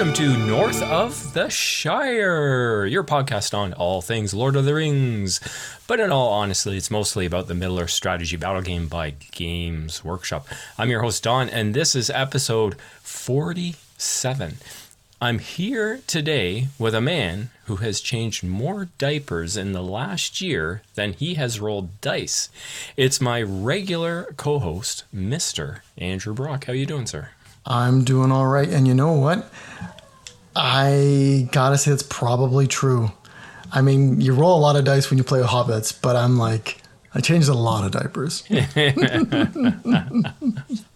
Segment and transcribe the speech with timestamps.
[0.00, 5.40] Welcome to North of the Shire, your podcast on all things Lord of the Rings.
[5.86, 10.02] But in all honesty, it's mostly about the Middle Earth strategy battle game by Games
[10.02, 10.48] Workshop.
[10.78, 14.54] I'm your host, Don, and this is episode 47.
[15.20, 20.80] I'm here today with a man who has changed more diapers in the last year
[20.94, 22.48] than he has rolled dice.
[22.96, 25.80] It's my regular co-host, Mr.
[25.98, 26.64] Andrew Brock.
[26.64, 27.32] How you doing, sir?
[27.66, 28.68] I'm doing all right.
[28.68, 29.50] And you know what?
[30.56, 33.12] I gotta say it's probably true.
[33.72, 36.38] I mean, you roll a lot of dice when you play with hobbits, but I'm
[36.38, 36.78] like,
[37.14, 38.44] I changed a lot of diapers.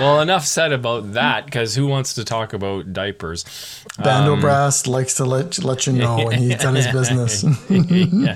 [0.00, 3.44] Well, enough said about that because who wants to talk about diapers?
[3.98, 7.44] Bandobras likes to let let you know when he's done his business.
[7.68, 8.34] Yeah.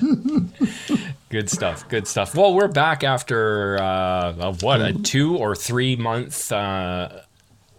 [1.29, 1.87] Good stuff.
[1.89, 2.35] Good stuff.
[2.35, 7.09] Well, we're back after uh, what a two or three month uh,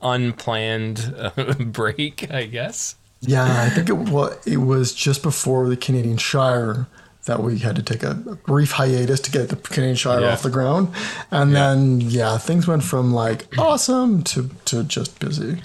[0.03, 2.97] unplanned uh, break, I guess.
[3.21, 6.87] yeah, I think it well, it was just before the Canadian Shire
[7.25, 10.33] that we had to take a, brief hiatus to get the Canadian Shire Yeah.
[10.33, 10.89] off the ground,
[11.31, 15.61] and then yeah, things went from like awesome to to just busy,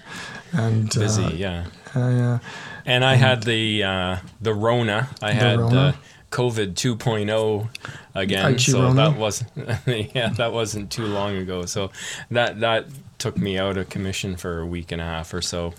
[0.54, 1.66] and Busy, Uh, yeah.
[1.96, 2.40] uh, yeah.
[2.86, 5.10] And I had the uh, the Rona.
[5.22, 5.80] I had Rona.
[5.80, 5.94] Uh,
[6.32, 7.68] COVID 2.0
[8.16, 9.10] again, Aichi so Rona.
[9.12, 9.52] that wasn't
[10.16, 11.66] yeah that wasn't too long ago.
[11.66, 11.92] So
[12.32, 12.86] that that
[13.22, 15.74] took me out of commission for a week and a half or so.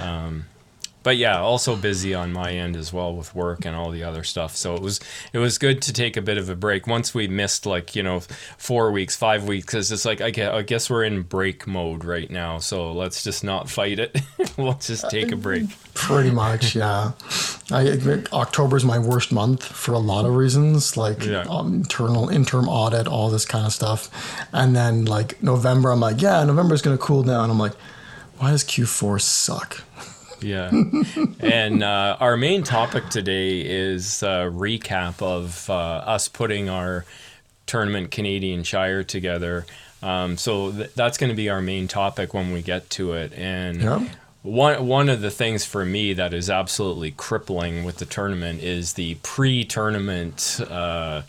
[0.00, 0.44] Um,
[1.02, 4.22] but yeah, also busy on my end as well with work and all the other
[4.22, 4.54] stuff.
[4.54, 5.00] So it was
[5.32, 6.86] it was good to take a bit of a break.
[6.86, 8.20] Once we missed like you know
[8.56, 12.04] four weeks, five weeks, because it's like I guess, I guess we're in break mode
[12.04, 12.58] right now.
[12.58, 14.20] So let's just not fight it.
[14.56, 15.64] we'll just take a break.
[15.94, 17.12] Pretty much, yeah.
[17.70, 17.98] I
[18.32, 21.44] October is my worst month for a lot of reasons, like Yeah.
[21.48, 24.10] um, internal interim audit, all this kind of stuff.
[24.52, 27.50] And then like November, I'm like, yeah, November is gonna cool down.
[27.50, 27.74] I'm like,
[28.38, 29.84] why does Q4 suck?
[30.40, 30.72] Yeah.
[31.40, 37.04] and uh, our main topic today is a recap of uh, us putting our
[37.66, 39.66] tournament Canadian Shire together.
[40.02, 43.32] Um, so th- that's going to be our main topic when we get to it.
[43.34, 44.02] And Yep.
[44.42, 48.94] One one of the things for me that is absolutely crippling with the tournament is
[48.94, 50.60] the pre-tournament.
[50.68, 51.22] Uh,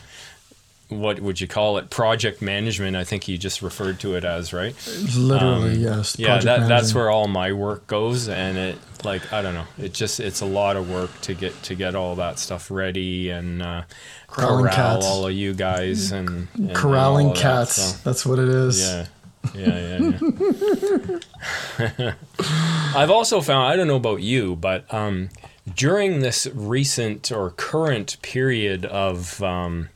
[0.90, 1.90] what would you call it?
[1.90, 2.96] Project management.
[2.96, 4.76] I think you just referred to it as right.
[5.16, 6.20] Literally, yes.
[6.20, 9.54] Um, Yeah, project that, that's where all my work goes, and it like I don't
[9.56, 12.70] know, it just it's a lot of work to get to get all that stuff
[12.70, 13.84] ready and uh,
[14.28, 15.06] corral cats.
[15.06, 17.76] all of you guys and, and all corralling that, cats.
[17.76, 18.82] so, That's what it is.
[18.82, 19.08] yeah.
[19.54, 22.14] Yeah, yeah, yeah.
[22.96, 25.30] I've also found I don't know about you, but um,
[25.76, 29.90] during this recent or current period of um,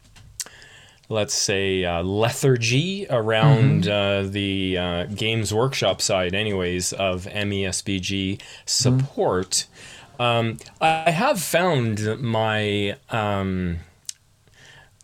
[1.10, 9.66] let's say uh, lethargy around uh, the uh, Games Workshop side, anyways, of MESBG support.
[10.20, 13.78] Um, I have found my um,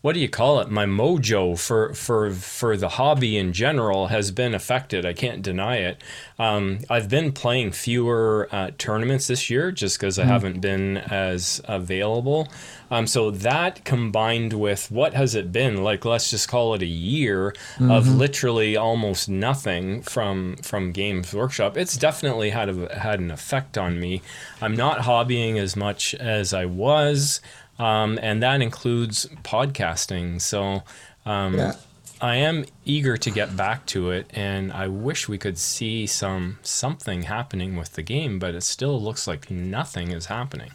[0.04, 0.68] what do you call it?
[0.68, 5.06] My mojo for for for the hobby in general has been affected.
[5.06, 6.02] I can't deny it.
[6.38, 11.62] Um, I've been playing fewer uh, tournaments this year just because I haven't been as
[11.64, 12.48] available.
[12.90, 16.04] Um, so that combined with what has it been like?
[16.04, 21.78] Let's just call it a year of literally almost nothing from from Games Workshop.
[21.78, 24.20] It's definitely had a, had an effect on me.
[24.60, 27.40] I'm not hobbying as much as I was
[27.78, 30.40] um, and that includes podcasting.
[30.40, 30.82] So
[31.26, 31.74] um, Yeah.
[32.20, 36.58] I am eager to get back to it, and I wish we could see some
[36.62, 40.70] something happening with the game, but it still looks like nothing is happening.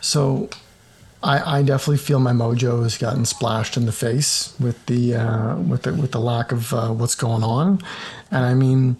[0.00, 0.50] So
[1.22, 5.56] I, I definitely feel my mojo has gotten splashed in the face with the uh,
[5.56, 7.80] with the with the lack of uh, what's going on,
[8.30, 8.96] and I mean,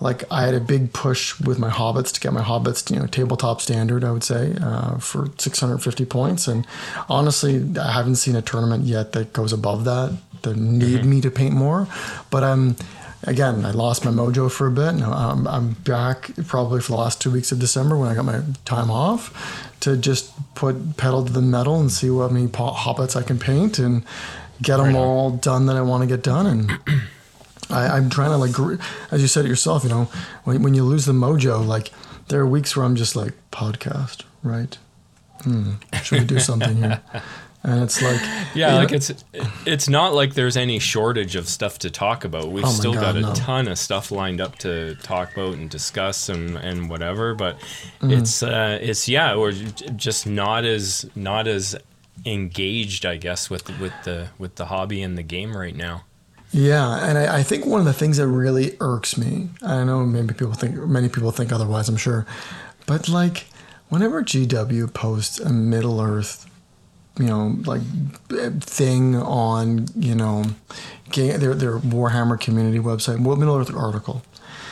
[0.00, 3.06] like I had a big push with my hobbits to get my hobbits, you know,
[3.06, 4.04] tabletop standard.
[4.04, 6.66] I would say uh, for 650 points, and
[7.08, 10.16] honestly, I haven't seen a tournament yet that goes above that.
[10.42, 11.88] That need me to paint more,
[12.30, 12.76] but um.
[13.26, 14.96] Again, I lost my mojo for a bit.
[14.96, 18.26] Now I'm, I'm back probably for the last two weeks of December when I got
[18.26, 23.16] my time off to just put pedal to the metal and see what many hobbits
[23.16, 24.04] I can paint and
[24.60, 25.00] get them Right on.
[25.00, 26.46] all done that I want to get done.
[26.46, 26.78] And
[27.74, 28.80] I, I'm trying to like,
[29.10, 30.04] as you said it yourself, you know,
[30.44, 31.90] when, when you lose the mojo, like
[32.28, 34.78] there are weeks where I'm just like podcast, right?
[35.42, 35.72] Hmm,
[36.02, 37.00] should we do something here?
[37.66, 38.20] And it's like,
[38.54, 39.24] Yeah, like know- it's
[39.64, 42.48] it's not like there's any shortage of stuff to talk about.
[42.48, 43.32] We've Oh still got a no.
[43.32, 47.34] ton of stuff lined up to talk about and discuss and, and whatever.
[47.34, 47.56] But
[48.02, 48.10] Mm-hmm.
[48.10, 51.74] it's uh, it's yeah, we're just not as not as
[52.26, 56.04] engaged, I guess, with with the with the hobby and the game right now.
[56.54, 60.06] Yeah, and I, I think one of the things that really irks me, I know
[60.06, 62.26] maybe people think many people think otherwise, I'm sure,
[62.86, 63.46] but like
[63.88, 66.48] whenever GW posts a Middle Earth,
[67.18, 67.82] you know, like
[68.62, 70.44] thing on, you know,
[71.12, 74.22] their their Warhammer community website, Middle Earth article.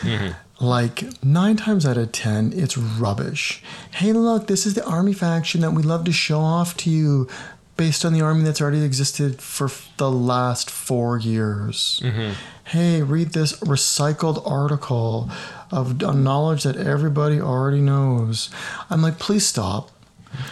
[0.03, 0.33] Mm-hmm
[0.63, 3.63] like nine times out of ten, it's rubbish.
[3.91, 7.29] Hey, look, this is the army faction that we love to show off to you
[7.77, 12.01] based on the army that's already existed for the last four years.
[12.03, 12.33] Mm-hmm.
[12.65, 15.31] Hey, read this recycled article
[15.71, 18.51] of knowledge that everybody already knows.
[18.91, 19.91] I'm like, please stop.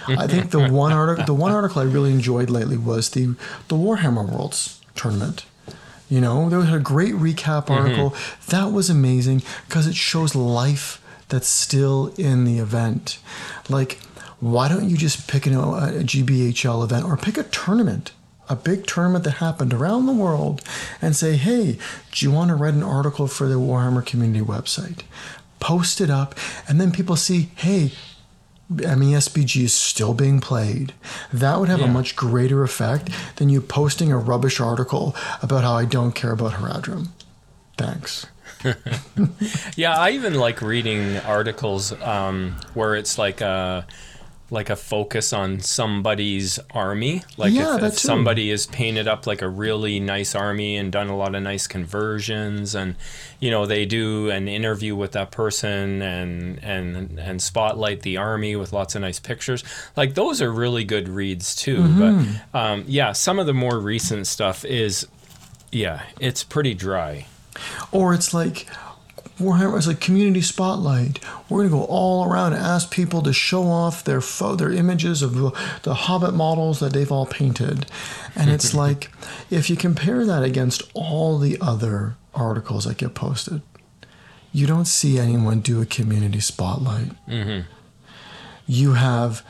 [0.07, 3.35] I think the one article, the one article I really enjoyed lately was the
[3.69, 5.45] the Warhammer Worlds tournament.
[6.09, 7.73] You know, there was a great recap mm-hmm.
[7.73, 8.11] article.
[8.11, 8.51] Mm-hmm.
[8.51, 13.21] That was amazing because it shows life that's still in the event.
[13.69, 14.01] Like,
[14.41, 18.13] why don't you just pick an, a GBHL event or pick a tournament,
[18.49, 20.63] a big tournament that happened around the world,
[21.01, 21.79] and say, hey,
[22.13, 25.03] do you want to write an article for the Warhammer community website?
[25.61, 26.35] Post it up,
[26.67, 27.93] and then people see, hey,
[28.73, 30.95] MESBG is still being played.
[31.33, 31.87] That would have yeah.
[31.87, 36.33] a much greater effect than you posting a rubbish article about how I don't care
[36.33, 37.09] about Haradrim.
[37.77, 38.27] Thanks.
[39.77, 43.87] yeah, I even like reading articles um, where it's like a
[44.51, 47.23] like a focus on somebody's army.
[47.37, 51.09] Like yeah, if, if somebody is painted up like a really nice army and done
[51.09, 52.97] a lot of nice conversions and
[53.39, 58.57] you know they do an interview with that person and and and spotlight the army
[58.57, 59.63] with lots of nice pictures.
[59.97, 61.79] Like those are really good reads too.
[61.79, 62.33] Mm-hmm.
[62.53, 65.07] But um, yeah, some of the more recent stuff is
[65.73, 67.27] yeah, it's pretty dry.
[67.93, 68.67] Or it's like
[69.41, 71.19] Warhammer as a community spotlight.
[71.49, 74.71] We're going to go all around and ask people to show off their fo- their
[74.73, 75.51] images of the,
[75.83, 77.87] the Hobbit models that they've all painted.
[78.37, 79.11] And it's like,
[79.51, 83.63] if you compare that against all the other articles that get posted,
[84.53, 87.11] you don't see anyone do a community spotlight.
[87.27, 87.67] Mm-hmm.
[88.67, 89.45] You have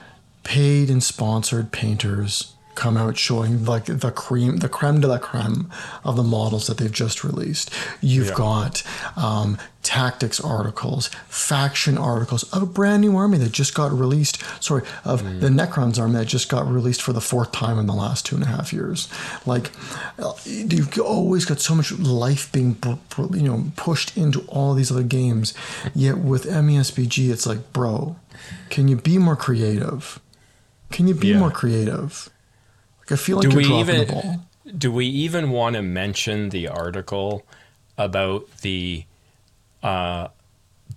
[0.44, 5.70] paid and sponsored painters come out showing like the cream, the creme de la creme
[6.02, 7.70] of the models that they've just released.
[8.00, 8.34] You've yeah.
[8.34, 8.82] got
[9.16, 14.42] um, tactics articles, faction articles of a brand new army that just got released.
[14.64, 15.40] Sorry, of mm.
[15.40, 18.34] the Necrons army that just got released for the fourth time in the last two
[18.34, 19.08] and a half years.
[19.44, 19.70] Like
[20.44, 22.78] you've always got so much life being
[23.34, 25.52] you know pushed into all these other games.
[25.94, 28.16] Yet with MESBG, it's like, bro,
[28.70, 30.18] can you be more creative?
[30.90, 31.38] Can you be yeah.
[31.38, 32.30] more creative?
[33.10, 34.40] Like I feel do dropping even.
[34.76, 37.44] Do we even want to mention the article
[37.98, 39.04] about the
[39.82, 40.28] uh,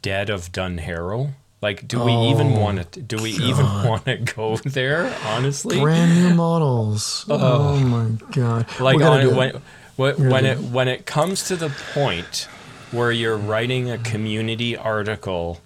[0.01, 1.31] Dead of Dunharrow?
[1.62, 3.01] Like, do we oh, even want to?
[3.01, 3.48] Do we God.
[3.48, 5.15] even want to go there?
[5.25, 7.25] Honestly, brand new models.
[7.30, 8.68] Oh, oh my God!
[8.80, 9.62] Like on, when
[9.95, 12.48] when, when it when it comes to the point
[12.92, 15.62] where you're writing a community article,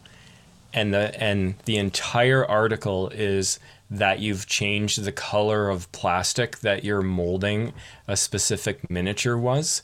[0.71, 6.83] and the and the entire article is that you've changed the color of plastic that
[6.83, 7.73] you're molding
[8.07, 9.81] a specific miniature was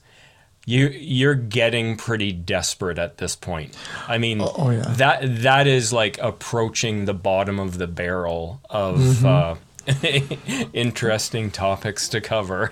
[0.65, 3.77] you you're getting pretty desperate at this point.
[4.07, 4.81] I mean, oh, oh, yeah.
[4.97, 9.25] that that is like approaching the bottom of the barrel of mm-hmm.
[9.25, 12.71] uh, interesting topics to cover.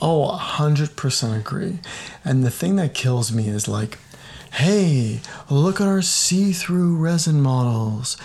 [0.00, 1.78] Oh, 100% agree.
[2.24, 3.98] And the thing that kills me is like,
[4.54, 8.16] hey, look at our see-through resin models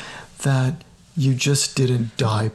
[0.42, 0.84] that
[1.18, 2.52] you just didn't dye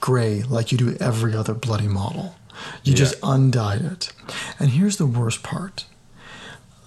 [0.00, 2.36] gray like you do every other bloody model.
[2.84, 2.98] You yeah.
[2.98, 4.12] just undyed it.
[4.58, 5.86] And here's the worst part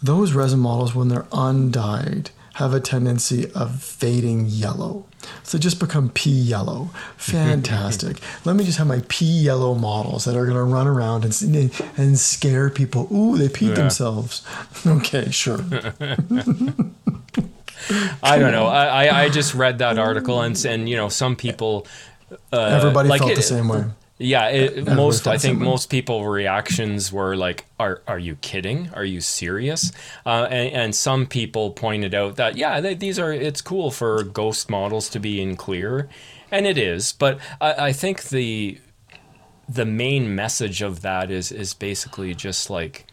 [0.01, 5.05] those resin models, when they're undyed, have a tendency of fading yellow.
[5.43, 6.89] So they just become pea yellow.
[7.17, 8.17] Fantastic.
[8.43, 11.71] Let me just have my pea yellow models that are going to run around and,
[11.95, 13.07] and scare people.
[13.13, 13.75] Ooh, they peed yeah.
[13.75, 14.45] themselves.
[14.85, 15.59] Okay, sure.
[18.23, 18.67] I don't know.
[18.67, 21.87] I, I just read that article and and you know some people.
[22.51, 23.85] Uh, Everybody like felt it, the same way.
[24.19, 28.89] Yeah, it, most I think most people reactions were like, "Are are you kidding?
[28.93, 29.91] Are you serious?"
[30.25, 34.23] Uh, and, and, some people pointed out that yeah, they, these are it's cool for
[34.23, 36.09] ghost models to be in clear,
[36.51, 37.11] and it is.
[37.11, 38.77] But I, I think the
[39.67, 43.07] the main message of that is is basically just like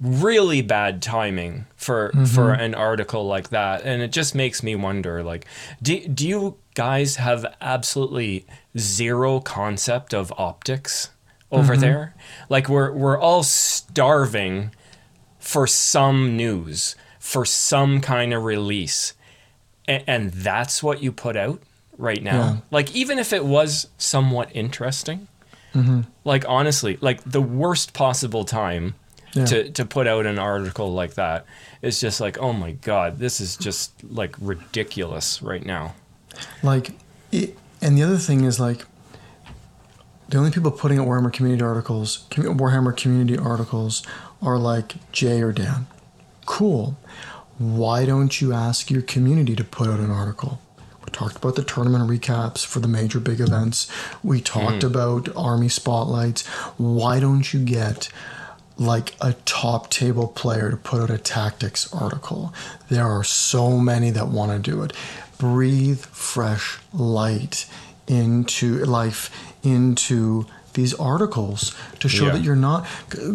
[0.00, 2.24] really bad timing for mm-hmm.
[2.24, 5.44] for an article like that and it just makes me wonder like
[5.82, 11.10] do, do you guys have absolutely zero concept of optics
[11.50, 11.80] over mm-hmm.
[11.80, 12.14] there
[12.48, 14.70] like we're we're all starving
[15.40, 19.14] for some news for some kind of release
[19.88, 21.60] and, and that's what you put out
[21.96, 22.56] right now yeah.
[22.70, 25.26] like even if it was somewhat interesting
[25.74, 26.02] mm-hmm.
[26.24, 28.94] like honestly like the worst possible time
[29.34, 29.44] Yeah.
[29.44, 31.44] to to put out an article like that.
[31.82, 35.94] It's just like, oh my god, this is just like ridiculous right now.
[36.62, 36.92] Like,
[37.30, 38.84] it, and the other thing is like,
[40.28, 44.02] the only people putting out Warhammer community articles, Warhammer community articles,
[44.42, 45.86] are like Jay or Dan.
[46.46, 46.96] Cool.
[47.58, 50.60] Why don't you ask your community to put out an article?
[51.04, 53.90] We talked about the tournament recaps for the major big events.
[54.22, 54.88] We talked hmm.
[54.88, 56.46] about army spotlights.
[56.76, 58.08] Why don't you get
[58.78, 62.52] like a top table player to put out a tactics article?
[62.88, 64.92] There are so many that want to do it.
[65.38, 67.66] Breathe fresh light
[68.06, 69.30] into life
[69.62, 72.32] into these articles to show Yeah.
[72.32, 72.86] that you're not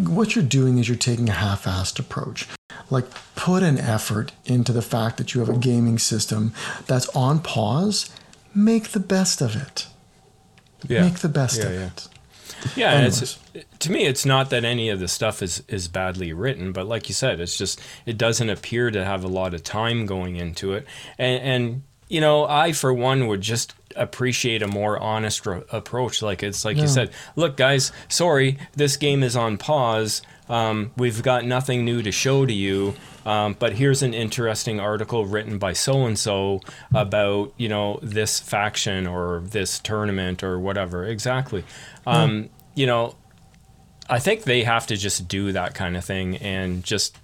[0.08, 2.48] what you're doing is you're taking a half-assed approach
[2.90, 6.52] like put an effort into the fact that you have a gaming system
[6.86, 8.08] that's on pause
[8.54, 9.86] make the best of it
[10.88, 11.02] Yeah.
[11.02, 11.86] make the best Yeah, of yeah.
[11.86, 12.08] it
[12.76, 13.38] Yeah, it's
[13.80, 17.08] to me, it's not that any of the stuff is is badly written, but like
[17.08, 20.72] you said, it's just it doesn't appear to have a lot of time going into
[20.72, 20.86] it,
[21.18, 26.22] and and you know, I for one would just appreciate a more honest ro- approach.
[26.22, 30.22] Like it's like you said, look, guys, sorry, this game is on pause.
[30.48, 32.94] Um, we've got nothing new to show to you.
[33.24, 36.60] Um, but here's an interesting article written by so and so
[36.94, 41.04] about you know this faction or this tournament or whatever.
[41.06, 41.64] Exactly.
[42.06, 43.14] Um, You know,
[44.10, 47.16] I think they have to just do that kind of thing and just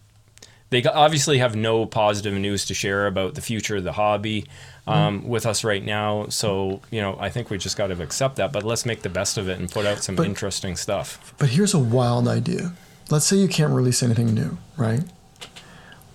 [0.71, 4.47] they obviously have no positive news to share about the future of the hobby
[4.87, 6.27] um, with us right now.
[6.29, 8.53] So you know, I think we just got to accept that.
[8.53, 11.35] But let's make the best of it and put out some But- interesting stuff.
[11.39, 12.73] But here's a wild idea.
[13.11, 15.03] Let's say you can't release anything new, right?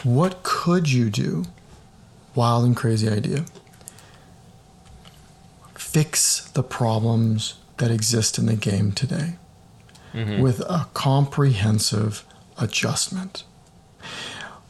[0.04, 1.46] What could you do?
[2.36, 3.46] Wild and crazy idea.
[5.74, 9.36] Fix the problems that exist in the game today
[10.14, 12.24] with a comprehensive
[12.58, 13.44] adjustment.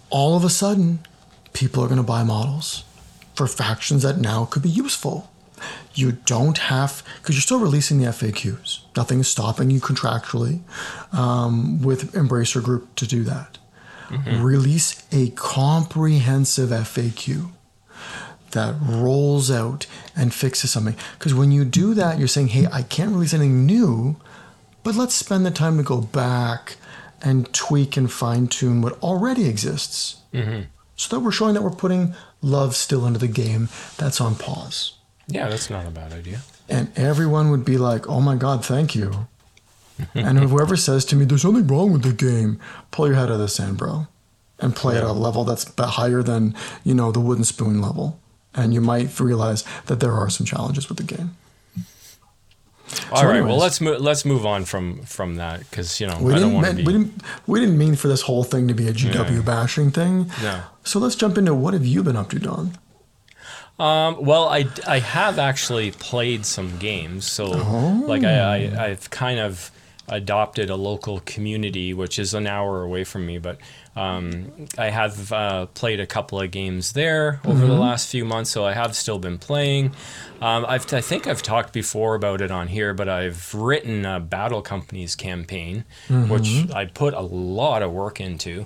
[0.10, 1.00] All of a sudden,
[1.54, 2.84] people are going to buy models
[3.36, 5.32] for factions that now could be useful.
[5.94, 8.82] You don't have, because you're still releasing the FAQs.
[8.96, 10.62] Nothing is stopping you contractually
[11.14, 13.58] um, with Embracer Group to do that.
[14.44, 17.50] Release a comprehensive FAQ
[18.52, 20.96] that rolls out and fixes something.
[21.18, 24.18] Because when you do that, you're saying, hey, I can't release anything new,
[24.84, 26.78] but let's spend the time to go back
[27.22, 30.18] and tweak and fine tune what already exists.
[30.34, 30.62] Mm-hmm.
[30.96, 34.94] So that we're showing that we're putting love still into the game that's on pause.
[35.28, 36.42] Yeah, that's not a bad idea.
[36.70, 39.28] And everyone would be like, oh my God, thank you.
[40.14, 42.60] and whoever says to me, there's nothing wrong with the game,
[42.92, 44.08] pull your head out of the sand, bro.
[44.60, 46.56] And play at a level that's higher than,
[46.86, 48.20] you know, the wooden spoon level.
[48.54, 51.36] And you might realize that there are some challenges with the game.
[53.12, 54.02] All right, well anyways- let's move.
[54.02, 56.84] Let's move on from from that because you know We I don't didn't, mean, be.
[56.86, 60.32] we didn't we didn't mean for this whole thing to be a GW bashing thing.
[60.42, 60.62] No.
[60.84, 62.78] So let's jump into what have you been up to, Don?
[63.78, 67.30] Um, well, I, I have actually played some games.
[67.30, 67.48] So,
[68.08, 68.40] like, I,
[68.70, 69.70] I, I've kind of
[70.08, 73.58] adopted a local community, which is an hour away from me, but
[73.96, 78.52] um, I have uh, played a couple of games there over the last few months.
[78.52, 79.94] So, I have still been playing.
[80.42, 84.20] Um, I've, I think I've talked before about it on here, but I've written a
[84.20, 88.66] Battle Companies campaign, which I put a lot of work into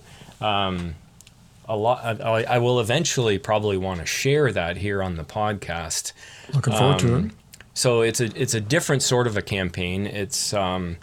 [1.66, 2.22] a lot.
[2.22, 6.14] I, I will eventually probably want to share that here on the podcast.
[6.54, 7.32] Looking forward to it.
[7.76, 10.06] So it's a it's a different sort of a campaign.
[10.08, 10.98] It's um,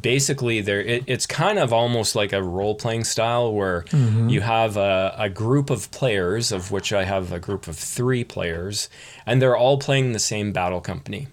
[0.00, 0.80] basically there.
[0.80, 4.28] It, it's kind of almost like a role playing style where mm-hmm.
[4.28, 8.24] you have a, a group of players, of which I have a group of three
[8.24, 8.88] players,
[9.26, 11.28] and they're all playing the same battle company.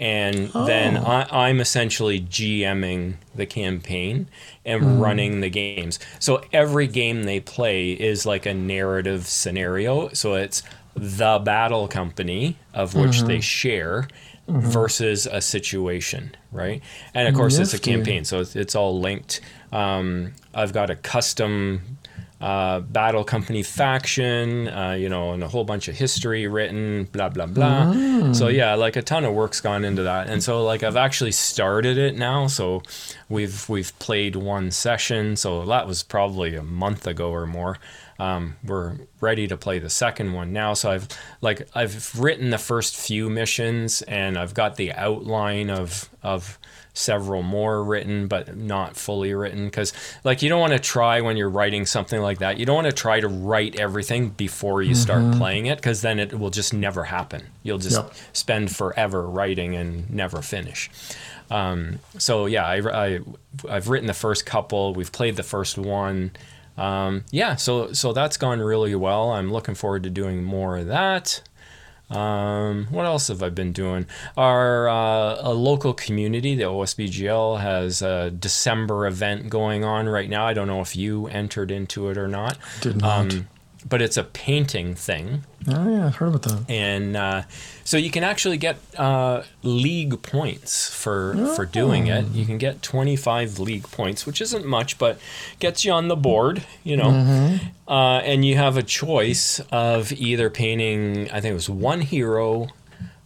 [0.00, 1.04] And then oh.
[1.04, 4.28] I, I'm essentially GMing the campaign
[4.64, 5.00] and mm.
[5.00, 5.98] running the games.
[6.20, 10.10] So every game they play is like a narrative scenario.
[10.10, 10.62] So it's
[10.94, 13.40] the battle company of which they mm-hmm.
[13.40, 14.08] share
[14.48, 16.82] versus a situation, right?
[17.14, 19.40] And of course, it's a campaign, so it's, it's all linked.
[19.72, 21.98] Um, I've got a custom
[22.40, 27.28] uh, battle company faction, uh, you know, and a whole bunch of history written, blah
[27.28, 27.92] blah blah.
[28.32, 31.32] So yeah, like a ton of work's gone into that, and so like I've actually
[31.32, 32.46] started it now.
[32.46, 32.82] So
[33.28, 37.78] we've we've played one session, so that was probably a month ago or more.
[38.18, 40.74] Um, we're ready to play the second one now.
[40.74, 41.08] So I've
[41.40, 46.58] like I've written the first few missions, and I've got the outline of of
[46.94, 49.66] several more written, but not fully written.
[49.66, 49.92] Because
[50.24, 52.58] like you don't want to try when you're writing something like that.
[52.58, 56.18] You don't want to try to write everything before you start playing it, because then
[56.18, 57.46] it will just never happen.
[57.62, 58.12] You'll just Yep.
[58.32, 60.90] spend forever writing and never finish.
[61.52, 63.20] Um, so yeah, I, I
[63.70, 64.92] I've written the first couple.
[64.92, 66.32] We've played the first one.
[66.78, 69.32] Um, yeah, so so that's gone really well.
[69.32, 71.42] I'm looking forward to doing more of that.
[72.10, 74.06] Um, what else have I been doing?
[74.36, 80.46] Our uh, a local community, the OSBGL, has a December event going on right now.
[80.46, 82.56] I don't know if you entered into it or not.
[82.80, 83.32] Did not.
[83.32, 83.48] Um,
[83.88, 86.70] but it's a painting thing oh yeah, I've heard about that.
[86.70, 87.42] and uh,
[87.84, 92.26] so you can actually get uh, league points for for doing it.
[92.32, 95.18] You can get 25 league points, which isn't much, but
[95.58, 97.58] gets you on the board, you know.
[97.86, 102.68] Uh, and you have a choice of either painting, I think it was one hero,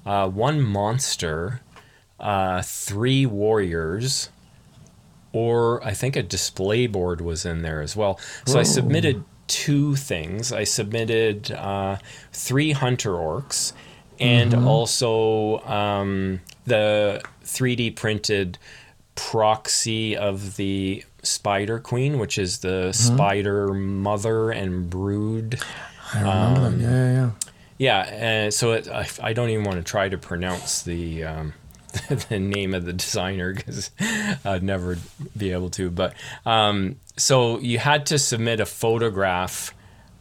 [0.07, 1.61] uh, one monster,
[2.21, 4.29] uh, three warriors,
[5.33, 8.21] or I think a display board was in there as well.
[8.47, 10.53] So I submitted two things.
[10.53, 11.99] I submitted uh,
[12.33, 13.73] three hunter orcs
[14.21, 18.59] and also um, the 3D printed
[19.15, 25.61] proxy of the spider queen, which is the spider mother and brood.
[26.15, 26.85] I remember Um, that.
[26.85, 27.31] Yeah, yeah, yeah.
[27.79, 31.53] Yeah, and so it, I, I don't even want to try to pronounce the um,
[32.29, 33.91] the name of the designer because
[34.45, 34.99] I'd never
[35.37, 35.91] be able to.
[35.91, 39.75] But um, so you had to submit a photograph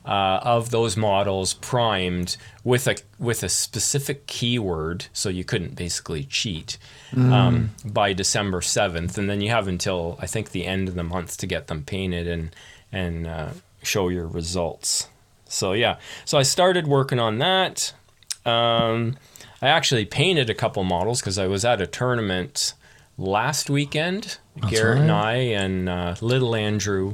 [0.06, 6.24] uh, of those models primed with a with a specific keyword, so you couldn't basically
[6.24, 6.78] cheat
[7.16, 11.04] um, by December seventh, and then you have until I think the end of the
[11.04, 12.56] month to get them painted and
[12.92, 13.50] and uh,
[13.84, 15.08] show your results.
[15.46, 17.94] So yeah, so I started working on that.
[18.46, 19.18] Um,
[19.62, 22.74] I actually painted a couple models because I was at a tournament
[23.18, 24.38] last weekend.
[24.70, 25.12] Garrett and.
[25.12, 27.13] I and uh, little Andrew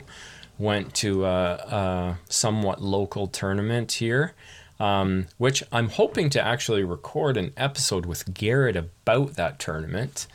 [0.58, 4.34] went to a, a somewhat local tournament here,
[4.80, 10.28] um, which I'm hoping to actually record an episode with Garrett about that tournament,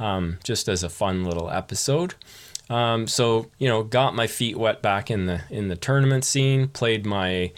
[0.00, 2.14] um, just as a fun little episode.
[2.70, 6.68] Um, so you know, got my feet wet back in the in the tournament scene.
[6.68, 7.52] Played my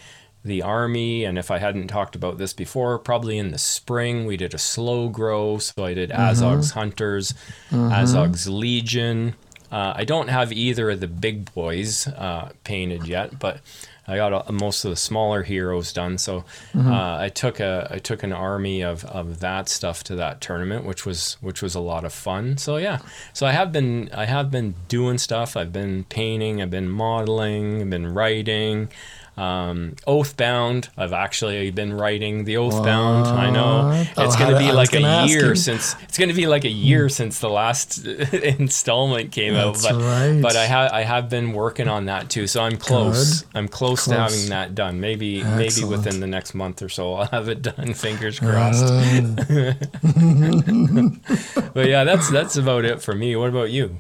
[0.45, 4.37] the army, and if I hadn't talked about this before, probably in the spring we
[4.37, 5.59] did a slow grow.
[5.59, 7.35] So I did Azog's Hunters,
[7.73, 9.35] Azog's Legion.
[9.71, 13.61] Uh, I don't have either of the big boys uh, painted yet, but
[14.09, 16.19] I got a, most of the smaller heroes done.
[16.19, 16.45] So
[16.91, 20.85] uh, I took a I took an army of, of that stuff to that tournament,
[20.85, 22.57] which was which was a lot of fun.
[22.57, 22.99] So yeah,
[23.33, 25.57] so I have been I have been doing stuff.
[25.57, 26.61] I've been painting.
[26.61, 27.83] I've been modeling.
[27.83, 28.89] I've been writing.
[29.37, 30.91] Um, Oathbound.
[30.99, 33.27] I've actually been writing the Oathbound.
[33.27, 36.47] I know it's Oh, going to be like a year since it's going to be
[36.47, 39.93] like a year since the last installment came That's out.
[39.93, 40.43] But right.
[40.43, 42.47] but I have I have been working on that too.
[42.47, 43.41] So I'm close.
[43.43, 43.57] Good.
[43.57, 45.01] I'm close, to having that done.
[45.01, 47.95] Maybe maybe within the next month or so I'll have it done.
[48.01, 48.85] Fingers crossed.
[48.85, 49.73] Uh,
[51.73, 53.37] But yeah, that's that's about it for me.
[53.37, 53.97] What about you?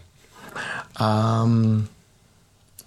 [0.96, 1.88] um,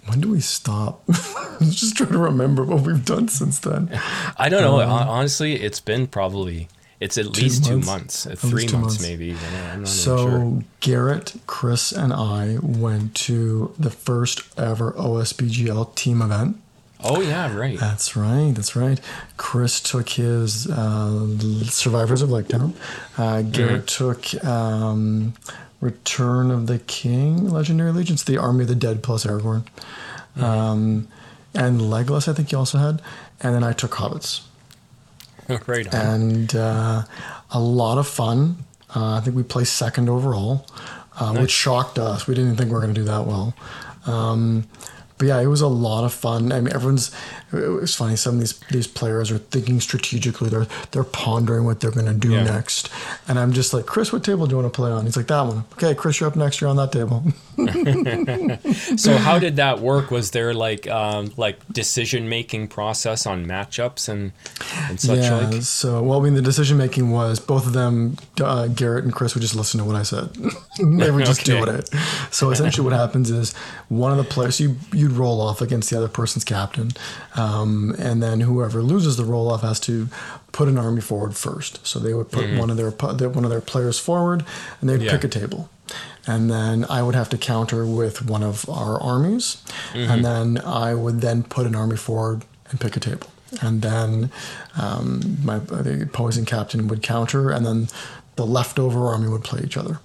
[0.08, 1.06] when do we stop?
[1.62, 3.90] Just trying to remember what we've done since then.
[4.38, 4.78] I don't know.
[4.86, 6.68] Hon- Honestly, it's been probably
[7.00, 7.88] it's at least two months?
[7.88, 9.02] months, uh, At three least two months, months.
[9.08, 9.26] maybe.
[9.28, 9.56] Even.
[9.72, 10.62] I'm not So sure.
[10.80, 16.58] Garrett, Chris, and I went to the first ever OSBGL team event.
[17.06, 17.78] Oh yeah, right.
[17.78, 18.54] That's right.
[18.56, 18.98] That's right.
[19.36, 21.28] Chris took his uh,
[21.66, 22.74] Survivors of Lake Town.
[23.18, 25.34] Uh, Garrett took um,
[25.84, 29.68] Return of the King, Legendary Allegiance, the Army of the Dead plus Aragorn.
[30.38, 31.10] Um,
[31.54, 33.02] and Legolas, I think he also had.
[33.42, 34.42] And then I took Hobbits.
[35.68, 36.00] right on.
[36.00, 37.04] And uh,
[37.52, 38.64] a lot of fun.
[38.96, 40.66] Uh, I think we placed second overall,
[41.20, 42.28] uh, which shocked us.
[42.28, 43.54] We didn't think we were going to do that well.
[44.06, 44.68] Um,
[45.24, 46.52] but yeah, it was a lot of fun.
[46.52, 47.10] I mean, everyone's.
[47.54, 48.18] It was funny.
[48.18, 50.50] Some of these these players are thinking strategically.
[50.50, 52.44] They're they're pondering what they're going to do Yeah.
[52.44, 52.90] next.
[53.28, 55.06] And I'm just like, Chris, what table do you want to play on?
[55.06, 55.64] He's like, that one.
[55.74, 56.60] Okay, Chris, you're up next.
[56.60, 57.24] You're on that table.
[58.98, 60.12] So how did that work?
[60.12, 64.32] Was there like um, like decision making process on matchups and
[64.90, 65.36] and such yeah.
[65.48, 65.62] like?
[65.62, 69.36] So, well, I mean, the decision making was both of them, uh, Garrett and Chris,
[69.36, 70.34] would just listen to what I said.
[70.80, 71.60] they would just Okay.
[71.64, 71.90] doing it.
[72.32, 73.54] So essentially, what happens is
[73.90, 76.92] one of the players you you'd roll off against the other person's captain,
[77.36, 80.08] um, and then whoever loses the roll off has to
[80.52, 81.86] put an army forward first.
[81.86, 84.44] So they would put one of their one of their players forward,
[84.80, 85.12] and they'd Yeah.
[85.12, 85.70] pick a table.
[86.26, 89.58] and then I would have to counter with one of our armies,
[89.94, 93.28] and then I would then put an army forward and pick a table,
[93.62, 94.32] and then
[94.80, 97.90] um, my the opposing captain would counter, and then
[98.38, 100.00] the leftover army would play each other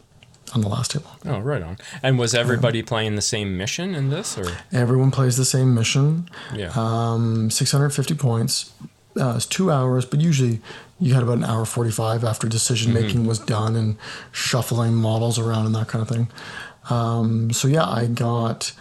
[0.54, 1.10] on the last table.
[1.26, 1.76] Oh, right on.
[2.02, 6.28] And was everybody playing the same mission in this, or Everyone plays the same mission.
[6.54, 6.72] yeah?
[6.74, 8.72] Um, 650 points.
[9.18, 10.60] Uh, it's two hours, but usually
[11.00, 13.96] you had about an hour 45 after decision making was done and
[14.32, 16.28] shuffling models around and that kind of thing.
[16.90, 18.72] Um, so, yeah, I got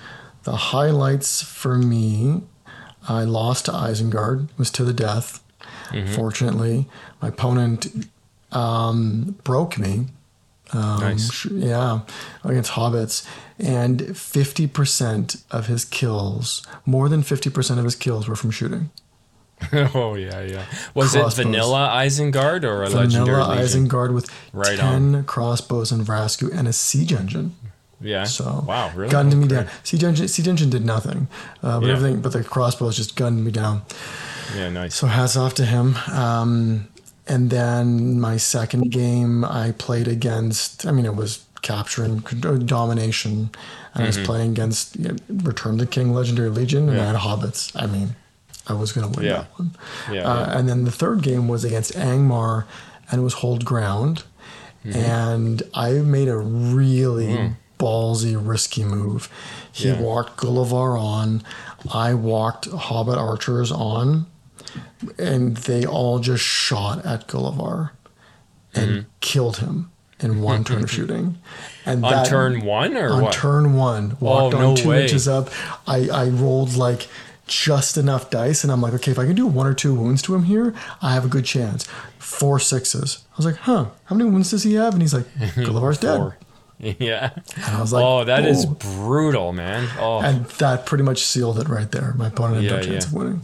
[0.43, 2.43] the highlights for me.
[3.09, 5.43] I lost to Isengard, was to the death.
[6.15, 6.85] Fortunately,
[7.21, 7.87] my opponent
[8.51, 10.07] um, broke me
[10.73, 11.45] um, Nice.
[11.45, 12.01] Yeah,
[12.43, 13.25] against hobbits.
[13.59, 18.91] And 50% of his kills, more than 50% of his kills were from shooting.
[19.95, 20.65] oh yeah, yeah.
[20.93, 21.39] Was Crossbows.
[21.39, 23.87] it vanilla Isengard or a legendary Vanilla legion?
[23.87, 27.55] Isengard with Right 10 crossbows and Vrasku and a siege engine.
[27.99, 28.25] Yeah.
[28.25, 29.09] So wow, really?
[29.09, 29.55] gunned me Okay.
[29.55, 29.67] down.
[29.83, 31.27] Siege engine, siege engine did nothing,
[31.63, 31.93] uh, but Yeah.
[31.93, 32.21] everything.
[32.21, 33.81] But the crossbows just gunned me down.
[34.55, 34.93] Yeah, nice.
[34.93, 35.95] So hats off to him.
[36.13, 36.87] Um,
[37.27, 40.85] and then my second game, I played against.
[40.85, 43.49] I mean, it was capture and domination,
[43.93, 47.05] and I was playing against you know, Return of the King Legendary Legion, and I
[47.05, 47.15] Mm-hmm.
[47.15, 47.71] Had hobbits.
[47.75, 48.15] I mean,
[48.67, 49.33] I was going to win Yeah.
[49.39, 49.71] that one.
[50.11, 50.57] Yeah, Uh, yeah.
[50.57, 52.65] And then the third game was against Angmar,
[53.11, 54.23] and it was hold ground,
[54.85, 54.97] Mm-hmm.
[54.99, 59.29] and I made a really ballsy, risky move.
[59.71, 59.95] He Mm.
[59.95, 60.01] Yeah.
[60.01, 61.43] walked Gulavhar on.
[61.91, 64.27] I walked Hobbit archers on
[65.17, 67.91] and they all just shot at Gulavhar
[68.73, 69.07] and Mm-hmm.
[69.21, 71.37] killed him in one turn of shooting.
[71.85, 73.33] And On that- turn one or on what?
[73.33, 75.03] turn one, walked Oh, on two way.
[75.03, 75.49] inches up.
[75.87, 77.07] I, I rolled like
[77.47, 80.21] just enough dice, and I'm like, okay, if I can do one or two wounds
[80.23, 81.85] to him here, I have a good chance.
[82.19, 83.23] Four sixes.
[83.31, 84.91] I was like, huh, how many wounds does he have?
[84.93, 86.33] And he's like, Gulavhar's dead.
[86.79, 87.31] Yeah.
[87.65, 89.89] I was like, oh, that is "Oh." brutal, man.
[89.99, 92.13] Oh, And that pretty much sealed it right there.
[92.17, 93.09] My opponent had Yeah, no chance yeah.
[93.09, 93.41] of winning.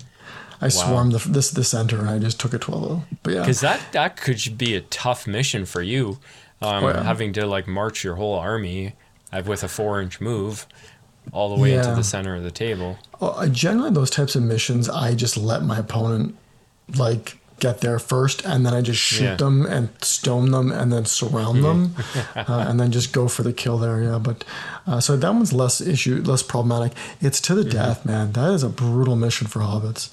[0.66, 3.62] I swarmed the, this the center, and I just took a 12 But yeah, because
[3.62, 6.20] that that could be a tough mission for you,
[6.62, 7.04] um, Oh, yeah.
[7.04, 8.94] having to like march your whole army
[9.32, 10.66] uh, with a four-inch move
[11.32, 12.98] all the way into the center of the table.
[13.20, 16.36] Well, generally those types of missions, I just let my opponent
[16.98, 19.36] like get there first, and then I just shoot Yeah.
[19.36, 21.96] them and stone them, and then surround them,
[22.36, 24.04] uh, and then just go for the kill there.
[24.04, 24.44] Yeah, but
[24.86, 26.92] uh, so that one's less issue, less problematic.
[27.22, 27.64] It's to Mm-hmm.
[27.64, 28.34] the death, man.
[28.34, 30.10] That is a brutal mission for hobbits.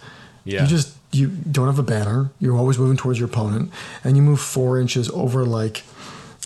[0.51, 0.63] Yeah.
[0.63, 2.31] You just you don't have a banner.
[2.41, 3.71] You're always moving towards your opponent,
[4.05, 5.83] and you move four inches over like.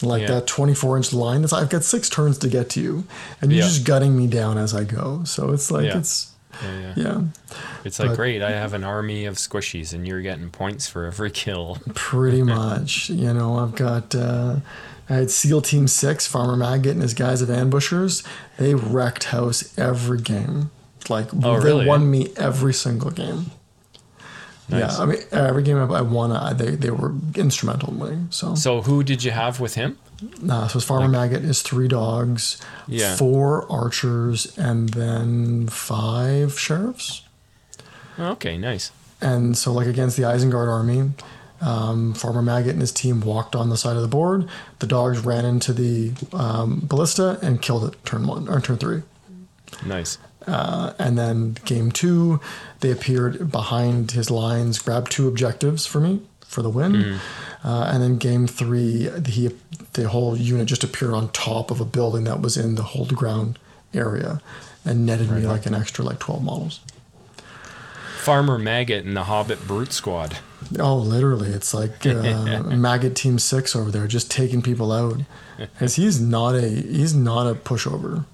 [0.02, 0.26] Like Yeah.
[0.40, 1.40] that 24 inch line.
[1.42, 3.04] That's I've got six turns to get to you,
[3.40, 3.68] and you're Yeah.
[3.68, 5.22] just gutting me down as I go.
[5.24, 5.98] So it's like Yeah.
[5.98, 6.92] it's Yeah, yeah.
[6.96, 7.20] yeah.
[7.84, 8.42] It's like But- great.
[8.42, 11.78] I have an army of squishies, and you're getting points for every kill.
[11.94, 13.08] Pretty much.
[13.08, 14.56] You know, I've got uh,
[15.08, 18.24] I had SEAL Team Six, Farmer Maggot and his guys of ambushers.
[18.58, 20.70] They wrecked house every game.
[21.08, 21.86] Like Oh, they really?
[21.86, 23.52] won me every single game.
[24.68, 24.96] Nice.
[24.96, 28.28] Yeah, I mean every game I won, I, they they were instrumental in winning.
[28.30, 29.98] So, So who did you have with him?
[30.48, 33.14] uh, so Farmer Maggot is three dogs, Yeah.
[33.16, 37.22] four archers, and then five sheriffs.
[38.18, 38.90] Okay, nice.
[39.20, 41.12] And so, like against the Isengard army,
[41.60, 44.48] um, Farmer Maggot and his team walked on the side of the board.
[44.78, 48.04] The dogs ran into the um, ballista and killed it.
[48.04, 49.02] Turn one or turn three.
[49.84, 50.18] Nice.
[50.46, 52.38] Uh, and then game two,
[52.84, 57.18] they appeared behind his lines, grabbed two objectives for me for the win.
[57.64, 59.50] Uh, and then game three, he
[59.94, 63.14] the whole unit just appeared on top of a building that was in the hold
[63.16, 63.58] ground
[63.94, 64.40] area,
[64.84, 66.80] and netted me like an extra like twelve models.
[68.18, 70.38] Farmer Maggot and the Hobbit Brute Squad.
[70.78, 75.20] Oh, literally, it's like uh, Maggot Team Six over there, just taking people out.
[75.56, 78.24] Because he's not a he's not a pushover.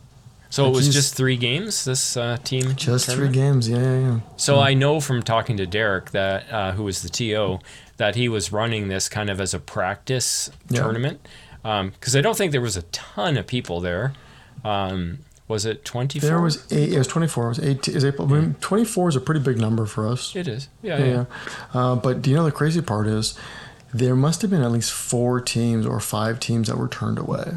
[0.51, 1.85] So it was he's- just three games.
[1.85, 2.75] This uh, team.
[2.77, 4.21] Just three games, yeah, yeah, yeah.
[4.37, 7.59] So I know from talking to Derek that uh, who was the TO
[7.99, 10.83] that he was running this kind of as a practice Yeah.
[10.83, 11.27] tournament
[11.63, 14.13] because I don't think there was a ton of people there.
[14.65, 16.29] Um, was it twenty four?
[16.29, 16.93] There was eight.
[16.93, 17.47] It was twenty four.
[17.47, 17.89] It was eight.
[17.89, 18.27] Is April?
[18.33, 20.35] I mean, twenty four is a pretty big number for us.
[20.37, 20.69] It is.
[20.83, 21.25] Yeah, Yeah, yeah.
[21.75, 21.81] yeah.
[21.81, 23.39] Uh, but do you know the crazy part is
[23.93, 27.55] there must have been at least four teams or five teams that were turned away.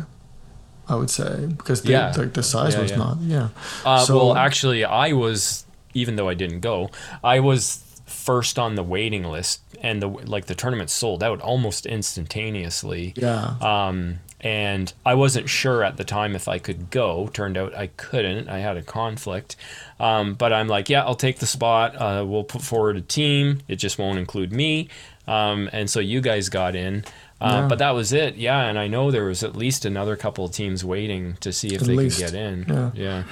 [0.94, 2.12] I would say because they, Yeah.
[2.12, 2.98] the, the size Yeah, was yeah.
[2.98, 3.18] not.
[3.22, 3.48] Yeah.
[3.86, 6.90] Uh, So- well, actually, I was even though I didn't go,
[7.24, 11.86] I was first on the waiting list, and the like the tournament sold out almost
[11.86, 13.14] instantaneously.
[13.16, 13.56] Yeah.
[13.62, 17.30] Um, and I wasn't sure at the time if I could go.
[17.34, 18.50] Turned out I couldn't.
[18.50, 19.56] I had a conflict.
[20.02, 21.96] Um, but I'm like, yeah, I'll take the spot.
[21.96, 23.60] Uh, we'll put forward a team.
[23.70, 24.90] It just won't include me.
[25.28, 27.04] Um, and so you guys got in.
[27.42, 27.68] Uh, Yeah.
[27.68, 28.36] But that was it.
[28.36, 28.60] Yeah.
[28.68, 31.82] And I know there was at least another couple of teams waiting to see if
[31.82, 32.20] At they least.
[32.20, 32.66] could get in.
[32.68, 32.92] Yeah.
[32.94, 33.24] Yeah.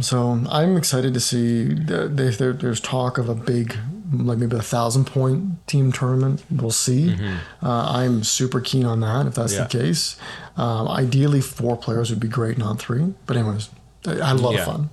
[0.00, 1.64] So I'm excited to see.
[1.72, 3.76] There, there, there's talk of a big,
[4.12, 6.42] like maybe a thousand point team tournament.
[6.50, 7.14] We'll see.
[7.62, 9.62] Uh, I'm super keen on that if that's Mm-hmm.
[9.62, 9.68] Yeah.
[9.68, 10.16] the case.
[10.56, 13.14] Um, ideally, four players would be great, not three.
[13.26, 13.70] But anyways,
[14.06, 14.60] I I had a lot Yeah.
[14.60, 14.90] of fun.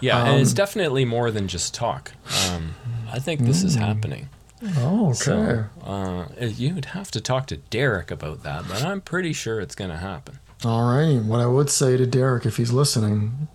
[0.00, 0.24] Yeah.
[0.26, 2.12] and it's Um, definitely more than just talk.
[2.50, 2.74] Um,
[3.12, 4.28] I think this is happening.
[4.78, 5.14] Oh, okay.
[5.14, 9.74] So uh, you'd have to talk to Derek about that, but I'm pretty sure it's
[9.74, 10.38] going to happen.
[10.64, 11.22] All right.
[11.22, 13.48] What I would say to Derek, if he's listening,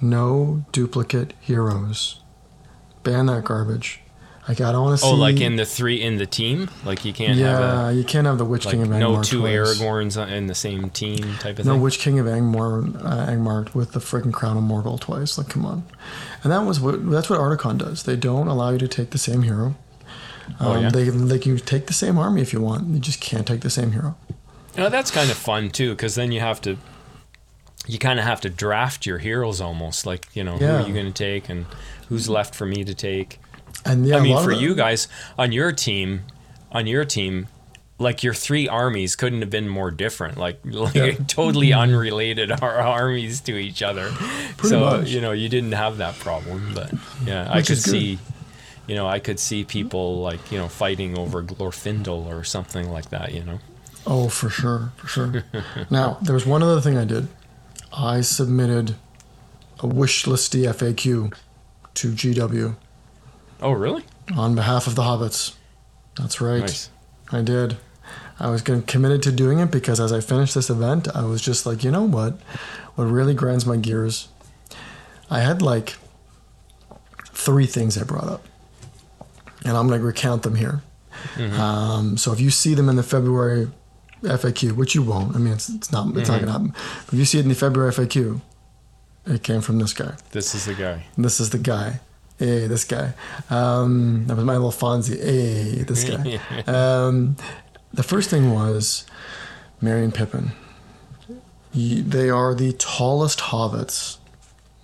[0.00, 2.20] no duplicate heroes.
[3.02, 4.00] Ban that garbage.
[4.48, 5.10] Like I don't want to see.
[5.10, 8.02] Oh, like in the three in the team, like you can't have yeah, a you
[8.02, 9.00] can't have the Witch like King of Angmar twice.
[9.00, 9.78] no two twice.
[9.78, 11.78] Aragorns in the same team type of No thing.
[11.78, 15.38] No Witch King of Angmar, uh, Angmar with the freaking Crown of Morgul twice.
[15.38, 15.84] Like, come on.
[16.42, 18.02] And that was what that's what Articon does.
[18.02, 19.76] They don't allow you to take the same hero.
[20.58, 20.90] Oh, Um, yeah?
[20.90, 22.88] They they can take the same army if you want.
[22.88, 24.16] You just can't take the same hero.
[24.76, 26.76] You know, that's kind of fun too, because then you have to,
[27.86, 30.06] you kind of have to draft your heroes almost.
[30.06, 31.66] Like, you know, who are you going to take and
[32.08, 33.40] who's left for me to take?
[33.84, 35.08] And yeah, I mean, for you guys
[35.38, 36.22] on your team,
[36.72, 37.48] on your team,
[37.98, 40.38] like your three armies couldn't have been more different.
[40.38, 41.12] Like, like Yeah.
[41.26, 44.10] totally unrelated ar- armies to each other.
[44.56, 45.08] Pretty so much.
[45.08, 46.72] you know, you didn't have that problem.
[46.74, 46.92] But
[47.26, 47.90] yeah, I could is good.
[47.90, 48.18] see.
[48.90, 53.10] You know, I could see people like you know fighting over Glorfindel or something like
[53.10, 53.32] that.
[53.32, 53.58] You know.
[54.04, 55.44] Oh, for sure, for sure.
[55.90, 57.28] now, there was one other thing I did.
[57.92, 58.96] I submitted
[59.78, 61.32] a wish listy FAQ
[61.94, 62.74] to GW
[63.62, 64.02] Oh, really?
[64.34, 65.54] on behalf of the hobbits.
[66.16, 66.62] That's right.
[66.62, 66.90] Nice.
[67.30, 67.76] I did.
[68.40, 71.64] I was committed to doing it because as I finished this event, I was just
[71.64, 72.40] like, you know what?
[72.96, 74.26] What really grinds my gears?
[75.30, 75.94] I had like
[77.32, 78.44] three things I brought up,
[79.64, 80.82] and I'm going to recount them here.
[81.38, 83.70] Um, so if you see them in the February
[84.22, 86.74] FAQ, which you won't, I mean, it's, it's not it's not going to happen.
[87.06, 88.40] But if you see it in the February FAQ,
[89.26, 90.14] it came from this guy.
[90.32, 91.04] This is the guy.
[91.18, 92.00] This is the guy.
[92.38, 93.12] Hey, this guy.
[93.50, 95.22] Um, that was my little Fonzie.
[95.22, 96.40] Hey, this guy.
[96.66, 97.36] um,
[97.92, 99.04] the first thing was
[99.80, 100.52] Merry and Pippin.
[101.74, 104.16] They are the tallest hobbits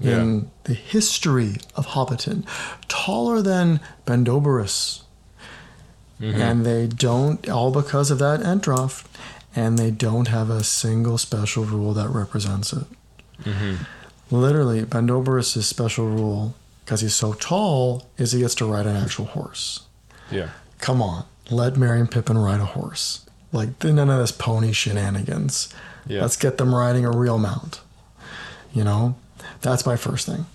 [0.00, 2.44] in the history of Hobbiton.
[2.88, 5.02] Taller than Bandobras.
[6.20, 6.40] Mm-hmm.
[6.40, 9.04] And they don't, all because of that Ent-draught,
[9.54, 12.86] and they don't have a single special rule that represents it.
[13.42, 13.84] Mm-hmm.
[14.30, 16.54] Literally, Bandobras' special rule,
[16.84, 19.86] because he's so tall, is he gets to ride an actual horse.
[20.30, 20.50] Yeah.
[20.78, 23.24] Come on, let Merry and Pippin ride a horse.
[23.52, 25.72] Like none of this pony shenanigans.
[26.06, 26.22] Yeah.
[26.22, 27.80] Let's get them riding a real mount.
[28.72, 29.16] You know,
[29.70, 30.46] that's my first thing.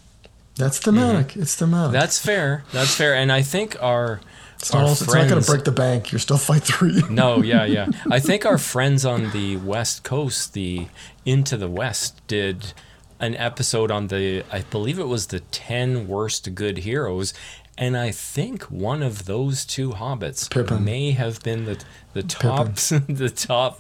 [0.56, 1.30] That's thematic.
[1.30, 1.42] Mm-hmm.
[1.42, 1.94] It's thematic.
[1.94, 2.64] That's fair.
[2.72, 3.16] That's fair.
[3.16, 4.22] And I think our
[4.56, 6.12] it's not, it's not going to break the bank.
[6.12, 7.02] You're still fight three.
[7.10, 7.88] No, yeah, yeah.
[8.12, 10.88] I think our friends on the West Coast, the
[11.26, 12.74] Into the West, did
[13.20, 17.34] an episode on the, I believe it was the 10 worst good heroes.
[17.78, 20.84] And I think one of those two hobbits Pippin.
[20.84, 23.80] may have been the the top the top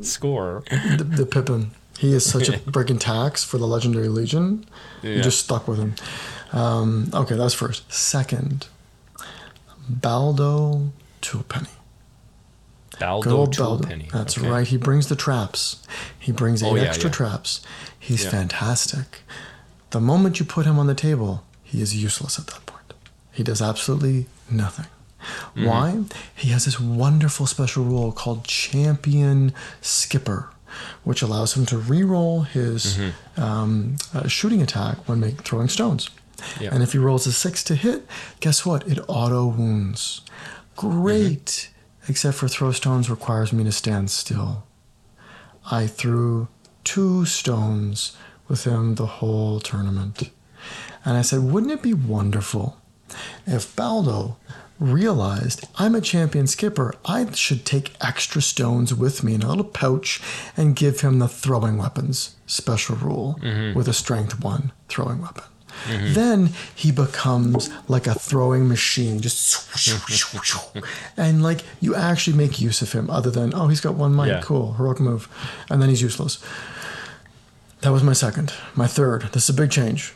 [0.00, 0.62] scorer.
[0.70, 1.72] the, the Pippin.
[2.00, 4.64] He is such a freaking tax for the Legendary Legion.
[5.02, 5.16] Yeah.
[5.16, 5.94] You just stuck with him.
[6.52, 7.92] Um, okay, that was first.
[7.92, 8.66] Second,
[9.88, 11.68] Baldo Tulpenny.
[12.92, 13.46] Good Baldo.
[13.46, 14.10] Tulpenny.
[14.10, 14.48] That's Okay.
[14.48, 14.66] right.
[14.66, 15.82] He brings the traps.
[16.18, 17.14] He brings eight Oh, yeah, extra yeah.
[17.16, 17.60] traps.
[17.98, 19.20] He's fantastic.
[19.90, 22.94] The moment you put him on the table, he is useless at that point.
[23.32, 24.86] He does absolutely nothing.
[25.54, 25.64] Mm-hmm.
[25.66, 26.00] Why?
[26.34, 30.48] He has this wonderful special rule called Champion Skipper,
[31.04, 33.40] which allows him to re-roll his Mm-hmm.
[33.42, 36.10] um, uh, shooting attack when make, throwing stones.
[36.60, 36.70] Yeah.
[36.72, 38.06] And if he rolls a six to hit,
[38.40, 38.86] guess what?
[38.88, 40.22] It auto wounds.
[40.76, 41.70] Great.
[42.08, 44.64] Except for throw stones requires me to stand still.
[45.70, 46.48] I threw
[46.82, 48.16] two stones
[48.48, 50.30] with him the whole tournament.
[51.04, 52.78] And I said, wouldn't it be wonderful
[53.46, 54.36] if Baldo
[54.80, 59.64] realized I'm a champion skipper, I should take extra stones with me in a little
[59.64, 60.20] pouch
[60.56, 63.76] and give him the throwing weapons special rule mm-hmm.
[63.76, 65.44] with a strength one throwing weapon.
[65.84, 66.14] Mm-hmm.
[66.14, 69.68] Then he becomes like a throwing machine, just
[71.16, 74.28] and like you actually make use of him other than oh he's got one mic,
[74.28, 74.40] Yeah.
[74.42, 75.28] cool, heroic move,
[75.70, 76.42] and then he's useless.
[77.82, 78.52] That was my second.
[78.74, 79.30] My third.
[79.32, 80.14] This is a big change.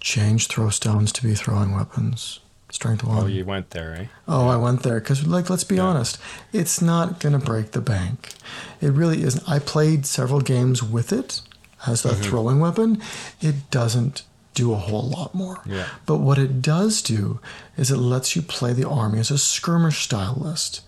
[0.00, 2.40] Change throw stones to be throwing weapons.
[2.70, 3.18] Strength one.
[3.22, 4.06] Oh, you went there, eh?
[4.26, 6.18] Oh, I went there because, like, let's be honest,
[6.52, 8.34] it's not gonna break the bank.
[8.80, 9.48] It really isn't.
[9.48, 11.40] I played several games with it
[11.86, 12.20] as Mm-hmm.
[12.20, 13.00] a throwing weapon.
[13.40, 14.22] It doesn't
[14.54, 15.62] do a whole lot more.
[15.64, 15.86] Yeah.
[16.04, 17.38] But what it does do
[17.76, 20.82] is it lets you play the army as a skirmish style list.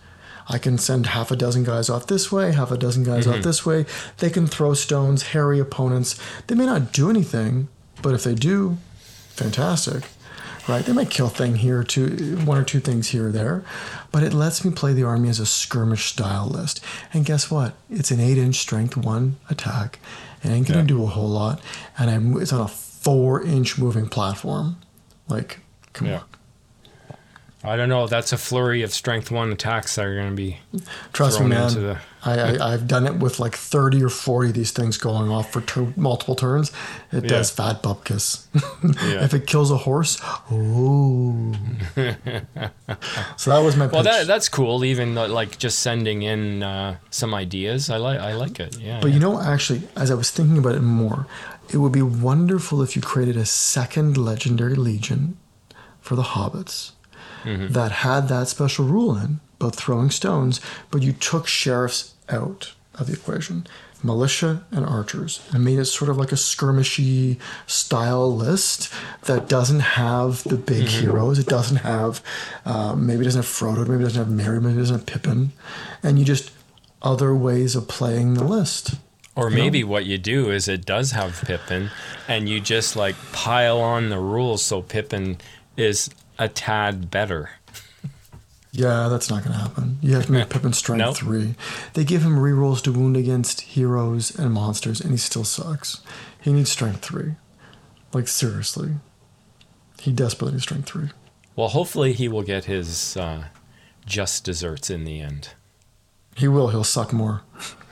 [0.49, 3.41] I can send half a dozen guys off this way, half a dozen guys off
[3.41, 3.85] this way.
[4.17, 6.19] They can throw stones, harry opponents.
[6.47, 7.69] They may not do anything,
[8.01, 8.77] but if they do,
[9.29, 10.03] fantastic.
[10.71, 10.85] Right?
[10.85, 13.63] They might kill thing here or two, one or two things here or there,
[14.09, 16.79] but it lets me play the army as a skirmish style list.
[17.13, 17.73] And guess what?
[17.89, 19.99] It's an eight-inch strength one attack.
[20.41, 20.85] It ain't gonna Yeah.
[20.85, 21.59] do a whole lot,
[21.99, 24.77] and I'm, it's on a four-inch moving platform.
[25.27, 25.59] Like,
[25.91, 26.19] come Yeah.
[26.19, 26.23] on.
[27.63, 28.07] I don't know.
[28.07, 30.59] That's a flurry of strength one attacks that are going to be.
[31.13, 31.73] Trust me, man.
[31.73, 35.29] the- I, I, I've done it with like 30 or 40 of these things going
[35.31, 36.71] off for tur multiple turns.
[37.11, 37.29] It Yeah.
[37.29, 38.45] does fat bupkis.
[39.11, 39.23] Yeah.
[39.23, 40.19] if it kills a horse,
[40.51, 41.53] ooh.
[43.37, 43.93] so that was my pitch.
[43.93, 44.85] Well, that that's cool.
[44.85, 48.77] Even like just sending in uh, some ideas, I like I like it.
[48.79, 48.99] Yeah.
[49.01, 49.13] but yeah.
[49.15, 51.25] you know, actually, as I was thinking about it more,
[51.73, 55.37] it would be wonderful if you created a second legendary legion
[56.01, 56.91] for the hobbits
[57.43, 57.73] Mm-hmm.
[57.73, 60.59] that had that special rule in about throwing stones,
[60.91, 63.65] but you took sheriffs out of the equation,
[64.03, 68.91] militia and archers, and made it sort of like a skirmishy style list
[69.23, 71.01] that doesn't have the big Mm-hmm.
[71.01, 71.39] heroes.
[71.39, 72.21] It doesn't have,
[72.65, 75.05] uh, maybe it doesn't have Frodo, maybe it doesn't have Merry, maybe it doesn't have
[75.05, 75.51] Pippin,
[76.03, 76.51] and you just
[77.01, 78.95] other ways of playing the list.
[79.35, 81.89] Or maybe what you do is it does have Pippin,
[82.27, 85.37] and you just like pile on the rules so Pippin
[85.77, 86.09] is
[86.41, 87.51] a tad better.
[88.73, 89.99] Yeah, that's not going to happen.
[90.01, 91.17] You have to make Pippin strength Nope.
[91.17, 91.55] three.
[91.93, 96.01] They give him rerolls to wound against heroes and monsters, and he still sucks.
[96.39, 97.35] He needs strength three.
[98.13, 98.91] Like, seriously.
[99.99, 101.09] He desperately needs strength three.
[101.55, 103.45] Well, hopefully he will get his uh,
[104.05, 105.49] just desserts in the end.
[106.37, 106.69] He will.
[106.69, 107.41] He'll suck more.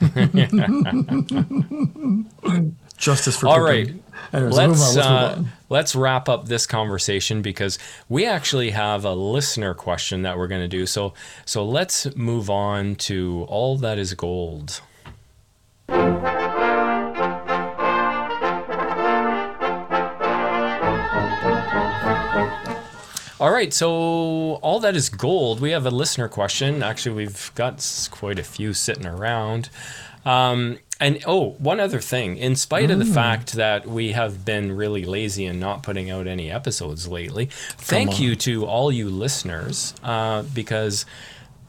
[2.96, 3.64] Justice for All Pippin.
[3.64, 3.94] right.
[4.32, 4.96] Anyways, let's.
[4.96, 5.44] Let's uh.
[5.70, 7.78] Let's wrap up this conversation because
[8.10, 10.84] we actually have a listener question that we're going to do.
[10.84, 11.14] So
[11.46, 14.82] so let's move on to all that is gold.
[23.40, 23.88] All right, so
[24.60, 25.60] all that is gold.
[25.60, 26.82] We have a listener question.
[26.82, 29.70] Actually, we've got quite a few sitting around.
[30.24, 32.36] Um, and oh, one other thing.
[32.36, 36.26] In spite of the fact that we have been really lazy and not putting out
[36.26, 37.46] any episodes lately,
[37.78, 38.22] thank on.
[38.22, 41.06] you to all you listeners uh, because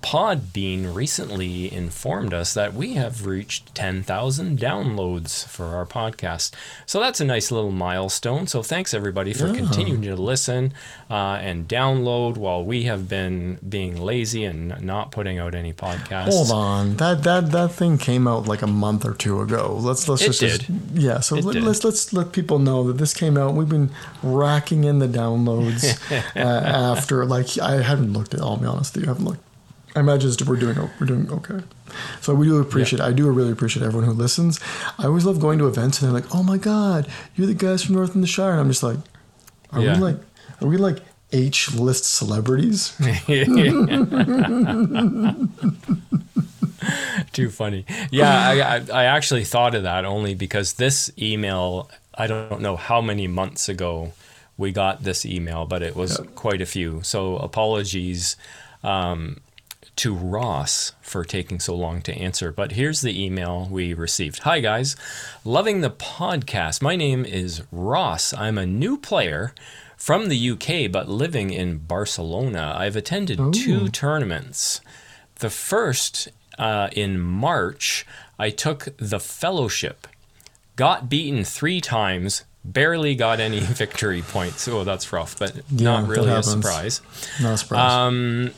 [0.01, 6.51] Podbean recently informed us that we have reached 10,000 downloads for our podcast.
[6.85, 8.47] So that's a nice little milestone.
[8.47, 9.53] So thanks everybody for Yeah.
[9.55, 10.73] continuing to listen
[11.09, 16.29] uh, and download while we have been being lazy and not putting out any podcasts.
[16.29, 19.77] Hold on, that that that thing came out like a month or two ago.
[19.79, 21.19] Let's let's just, just- yeah.
[21.19, 21.63] So It let, did.
[21.63, 23.53] let's let's let people know that this came out.
[23.53, 23.91] We've been
[24.23, 25.99] racking in the downloads
[26.35, 28.41] uh, after like I haven't looked at.
[28.41, 29.41] I'll be honest with you, I haven't looked.
[29.95, 31.60] I imagine we're doing we're doing okay.
[32.21, 33.01] So we do appreciate.
[33.01, 34.60] I do really appreciate everyone who listens.
[34.97, 37.84] I always love going to events and they're like, "Oh my god, you're the guys
[37.84, 38.97] from North in the Shire," and I'm just like,
[39.71, 39.95] "Are Yeah.
[39.95, 40.17] we like
[40.62, 40.99] are we like
[41.34, 42.93] H list celebrities?"
[47.34, 47.86] Too funny.
[48.10, 52.75] Yeah, I, I, I actually thought of that only because this email, I don't know
[52.75, 54.13] how many months ago
[54.58, 56.25] we got this email, but it was Yeah.
[56.36, 57.01] quite a few.
[57.04, 58.36] So apologies
[58.84, 59.38] um,
[59.97, 62.51] to Ross for taking so long to answer.
[62.51, 64.95] But here's the email we received Hi, guys.
[65.43, 66.82] Loving the podcast.
[66.82, 68.34] My name is Ross.
[68.34, 69.54] I'm a new player
[69.97, 72.73] from the UK, but living in Barcelona.
[72.75, 74.82] I've attended two tournaments.
[75.36, 78.06] The first uh, in March,
[78.39, 80.08] I took the fellowship,
[80.75, 84.67] got beaten three times, barely got any victory points.
[84.67, 87.01] Oh, that's rough, but Yeah, not really a surprise.
[87.41, 87.91] Not a surprise.
[87.91, 88.51] Um,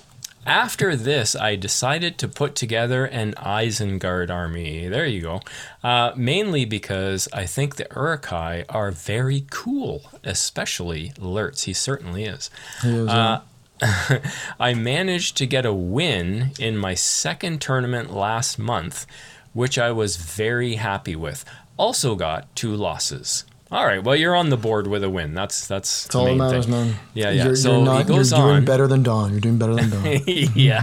[0.46, 4.88] after this, I decided to put together an Isengard army.
[4.88, 5.42] There you go.
[5.84, 11.64] Uh, mainly because I think the Uruk-hai are very cool, especially Lurtz.
[11.64, 12.50] He certainly is,
[12.84, 13.42] uh,
[14.60, 19.06] I managed to get a win in my second tournament last month,
[19.54, 21.44] which I was very happy with.
[21.78, 23.46] Also got two losses.
[23.74, 25.34] All right, well you're on the board with a win.
[25.34, 26.72] That's that's That's all that the main matters, thing.
[26.74, 26.96] man.
[27.16, 27.46] Yeah, yeah.
[27.46, 28.66] You're, so you're not, he goes you're doing on.
[28.66, 29.32] better than Don.
[29.32, 30.06] You're doing better than Don.
[30.56, 30.82] yeah.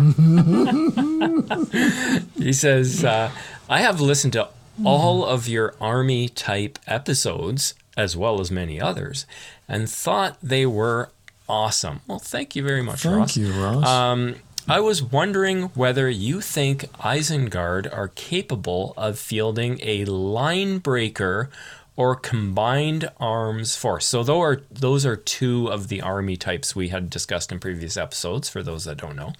[2.36, 3.30] he says, uh,
[3.68, 4.48] I have listened to
[4.84, 9.24] all of your army type episodes, as well as many others,
[9.68, 11.10] and thought they were
[11.48, 12.00] awesome.
[12.08, 13.34] Well, thank you very much, Thank Ross.
[13.36, 13.86] Thank you, Ross.
[13.86, 14.34] Um,
[14.68, 21.50] I was wondering whether you think Isengard are capable of fielding a line breaker
[21.96, 24.06] or combined arms force.
[24.06, 27.96] So those are those are two of the army types we had discussed in previous
[27.96, 28.48] episodes.
[28.48, 29.32] For those that don't know,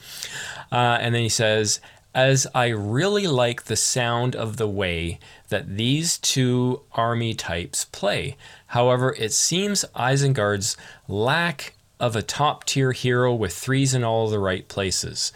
[0.70, 1.80] uh, and then he says,
[2.14, 8.36] as I really like the sound of the way that these two army types play.
[8.68, 10.76] However, it seems Isengard's
[11.07, 15.32] lack of a top tier hero with threes in all the right places.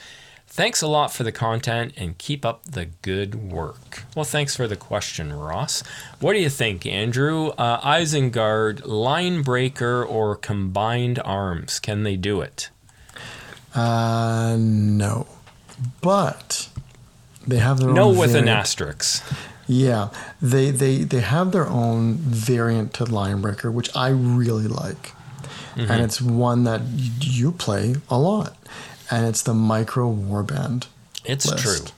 [0.57, 4.05] Thanks a lot for the content and keep up the good work.
[4.15, 5.83] Well, thanks for the question, Ross.
[6.21, 7.49] What do you think, Andrew?
[7.59, 11.81] Uh, Isengard, line breaker, or combined arms?
[11.81, 12.71] Can they do it?
[13.75, 15.27] Uh, no.
[16.01, 16.69] But
[17.45, 18.61] they have their No, own No with an variant.
[18.61, 19.25] asterisk.
[19.67, 25.13] Yeah, they they they have their own variant to Linebreaker, which I really like,
[25.75, 25.91] Mm-hmm.
[25.91, 26.83] and it's one that
[27.21, 28.55] you play a lot,
[29.11, 30.87] and it's the Micro Warband.
[31.25, 31.63] It's list.
[31.63, 31.95] true.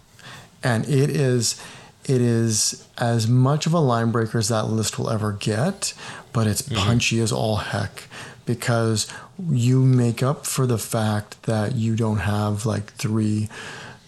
[0.63, 1.61] and it is
[2.05, 5.93] it is as much of a line breaker as that list will ever get
[6.33, 6.77] but it's mm-hmm.
[6.77, 8.05] punchy as all heck
[8.45, 9.09] because
[9.51, 13.49] you make up for the fact that you don't have like three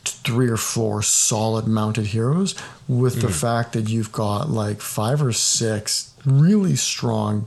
[0.05, 2.55] three or four solid mounted heroes
[2.87, 3.37] with the mm-hmm.
[3.37, 7.47] fact that you've got like five or six really strong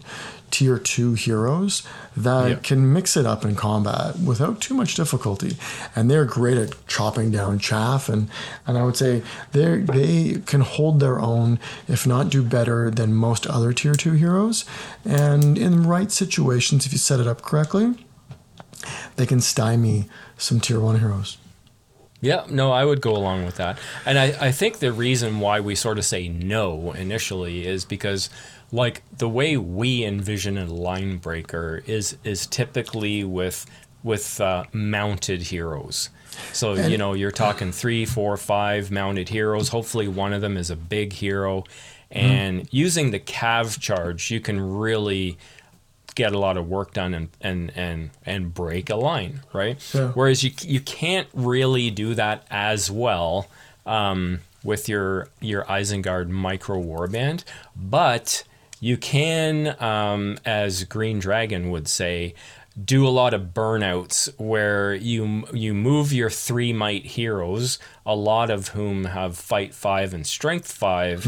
[0.52, 1.88] tier 2 heroes
[2.18, 2.56] that Yeah.
[2.62, 5.56] can mix it up in combat without too much difficulty
[5.96, 8.28] and they're great at chopping down chaff and
[8.68, 9.22] and I would say
[9.54, 11.58] they they can hold their own
[11.88, 14.66] if not do better than most other tier 2 heroes
[15.06, 17.94] and in right situations if you set it up correctly
[19.16, 21.38] they can stymie some tier 1 heroes
[22.24, 23.80] Yeah, no, I would go along with that.
[24.06, 28.30] And I, I think the reason why we sort of say no initially is because
[28.72, 33.66] like the way we envision a line breaker is is typically with
[34.04, 36.10] with uh, mounted heroes.
[36.54, 39.70] So you know you're talking three, four, five mounted heroes.
[39.70, 41.66] Hopefully one of them is a big hero,
[42.10, 45.38] and using the cav charge, you can really
[46.16, 49.78] get a lot of work done and and and and break a line, right?
[49.94, 50.10] Yeah.
[50.10, 53.48] Whereas you you can't really do that as well
[53.86, 57.44] um, with your your Isengard micro warband,
[57.76, 58.44] but
[58.82, 62.34] you can, um, as Green Dragon would say,
[62.84, 68.50] do a lot of burnouts where you you move your three might heroes, a lot
[68.50, 71.26] of whom have fight five and strength 5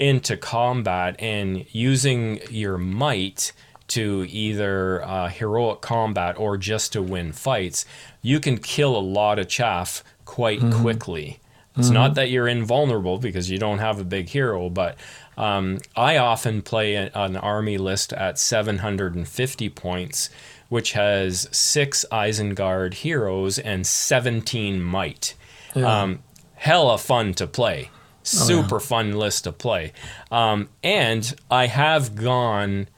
[0.00, 3.52] into combat, and using your might
[3.88, 7.86] to either uh, heroic combat or just to win fights,
[8.22, 11.38] you can kill a lot of chaff quite quickly.
[11.76, 14.96] It's not that you're invulnerable because you don't have a big hero, but
[15.38, 20.30] um, I often play an army list at 750 points,
[20.68, 25.34] which has six Isengard heroes and 17 might.
[25.76, 26.02] Yeah.
[26.02, 26.18] Um,
[26.56, 27.90] hella fun to play.
[28.24, 29.92] Super fun list to play.
[30.30, 32.88] Um, and I have gone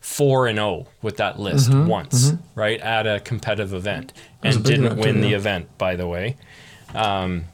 [0.00, 4.12] 4 and 0 with that list once, right, at a competitive event.
[4.42, 5.36] And didn't win too, the yeah.
[5.36, 6.36] event, by the way.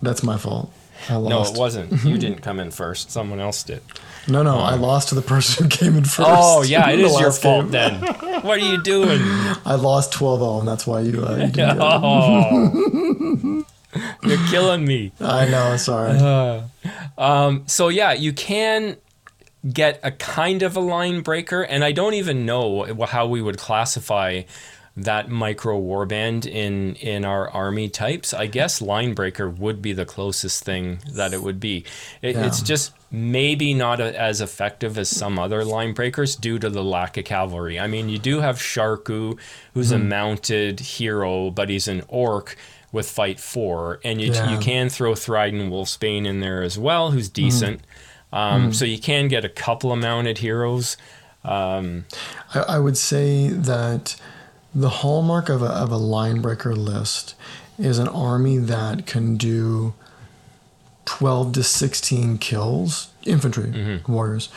[0.01, 0.71] That's my fault.
[1.09, 2.05] I No, it wasn't.
[2.05, 3.11] You didn't come in first.
[3.11, 3.83] Someone else did.
[4.27, 6.29] No, no, I lost to the person who came in first.
[6.31, 8.01] Oh, yeah, it in your fault game.
[8.01, 8.15] then.
[8.39, 9.21] What are you doing?
[9.65, 11.79] I lost 12 0, and that's why you, uh, you didn't.
[11.81, 13.65] Oh.
[14.23, 15.11] You're killing me.
[15.21, 16.19] I know, sorry.
[17.67, 18.97] So yeah, you can
[19.73, 23.59] get a kind of a line breaker, and I don't even know how we would
[23.59, 24.43] classify
[25.05, 28.35] that micro warband in in our army types.
[28.35, 31.85] I guess line breaker would be the closest thing that it would be.
[32.21, 36.69] It, It's just maybe not a, as effective as some other line breakers due to
[36.69, 37.79] the lack of cavalry.
[37.79, 39.39] I mean, you do have Sharku,
[39.75, 40.09] who's a hmm.
[40.09, 42.57] mounted hero, but he's an orc
[42.91, 44.51] with fight four, and you Yeah.
[44.51, 47.35] you can throw Thrydan Wolfsbane in there as well, who's hmm.
[47.35, 47.81] decent.
[48.33, 48.73] Um, hmm.
[48.73, 50.97] So you can get a couple of mounted heroes.
[51.45, 52.05] Um,
[52.53, 54.17] I, I would say that
[54.75, 57.35] the hallmark of a, of a line breaker list
[57.79, 59.95] is an army that can do
[61.05, 64.13] 12 to 16 kills, infantry mm-hmm.
[64.13, 64.51] warriors,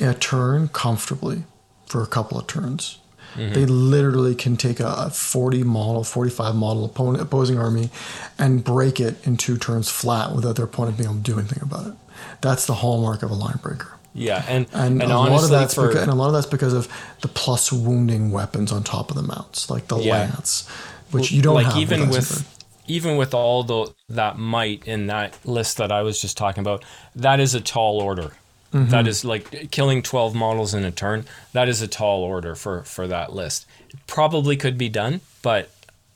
[0.00, 1.44] a turn comfortably
[1.86, 2.98] for a couple of turns.
[3.34, 3.52] Mm-hmm.
[3.52, 7.90] They literally can take a a 40 model, 45 model opponent, opposing army
[8.38, 11.62] and break it in two turns flat without their opponent being able to do anything
[11.62, 11.92] about it.
[12.40, 13.97] That's the hallmark of a line breaker.
[14.18, 16.46] Yeah, and And, and, a lot of that's for because, and a lot of that's
[16.46, 16.88] because of
[17.20, 20.18] the plus wounding weapons on top of the mounts, like the Yeah.
[20.18, 20.68] lance,
[21.10, 22.56] which you don't like have even with,
[22.86, 26.84] even with all the that might in that list that I was just talking about,
[27.14, 28.32] that is a tall order.
[28.72, 28.90] Mm-hmm.
[28.90, 31.24] That is like killing 12 models in a turn.
[31.52, 33.66] That is a tall order for for that list.
[34.06, 35.70] Probably could be done, but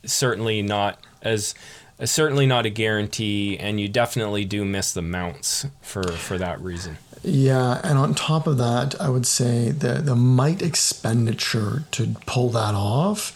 [0.05, 1.55] certainly not as
[2.05, 6.99] certainly not a guarantee and you definitely do miss the mounts for for that reason.
[7.23, 12.51] Yeah, and on top of that, I would say the the might expenditure to pull
[12.51, 13.33] that off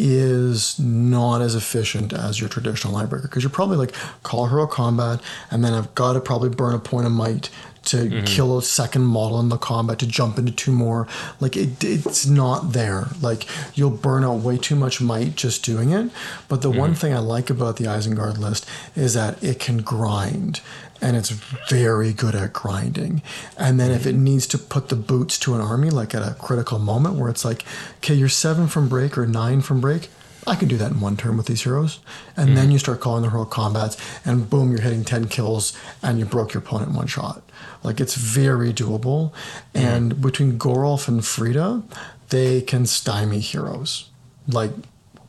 [0.00, 3.92] is not as efficient as your traditional Linebreaker because you're probably like
[4.22, 7.50] call hero combat and then I've got to probably burn a point of might
[7.88, 8.24] to mm-hmm.
[8.24, 11.06] kill a second model in the combat to jump into two more
[11.40, 15.90] like it, it's not there like you'll burn out way too much might just doing
[15.90, 16.10] it
[16.48, 16.78] but the mm-hmm.
[16.78, 20.60] one thing I like about the Isengard list is that it can grind
[21.00, 23.22] and it's very good at grinding.
[23.56, 26.34] And then if it needs to put the boots to an army, like at a
[26.34, 27.64] critical moment where it's like,
[27.98, 30.10] okay, you're seven from break or nine from break,
[30.48, 32.00] I can do that in one turn with these heroes.
[32.36, 35.78] And mm then you start calling the hero combats, and boom, you're hitting 10 kills
[36.02, 37.42] and you broke your opponent in one shot.
[37.84, 39.32] Like it's very doable.
[39.74, 41.82] mm And between Gorolf and Frida,
[42.30, 44.10] they can stymie heroes.
[44.48, 44.72] Like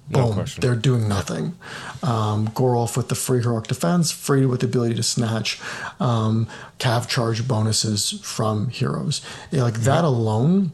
[0.09, 0.37] Boom.
[0.37, 1.55] No they're doing nothing.
[2.01, 5.61] Um, Gorolf with the free heroic defense, Frida with the ability to snatch
[5.99, 6.47] um,
[6.79, 9.21] cav charge bonuses from heroes.
[9.51, 10.71] Yeah, like that alone,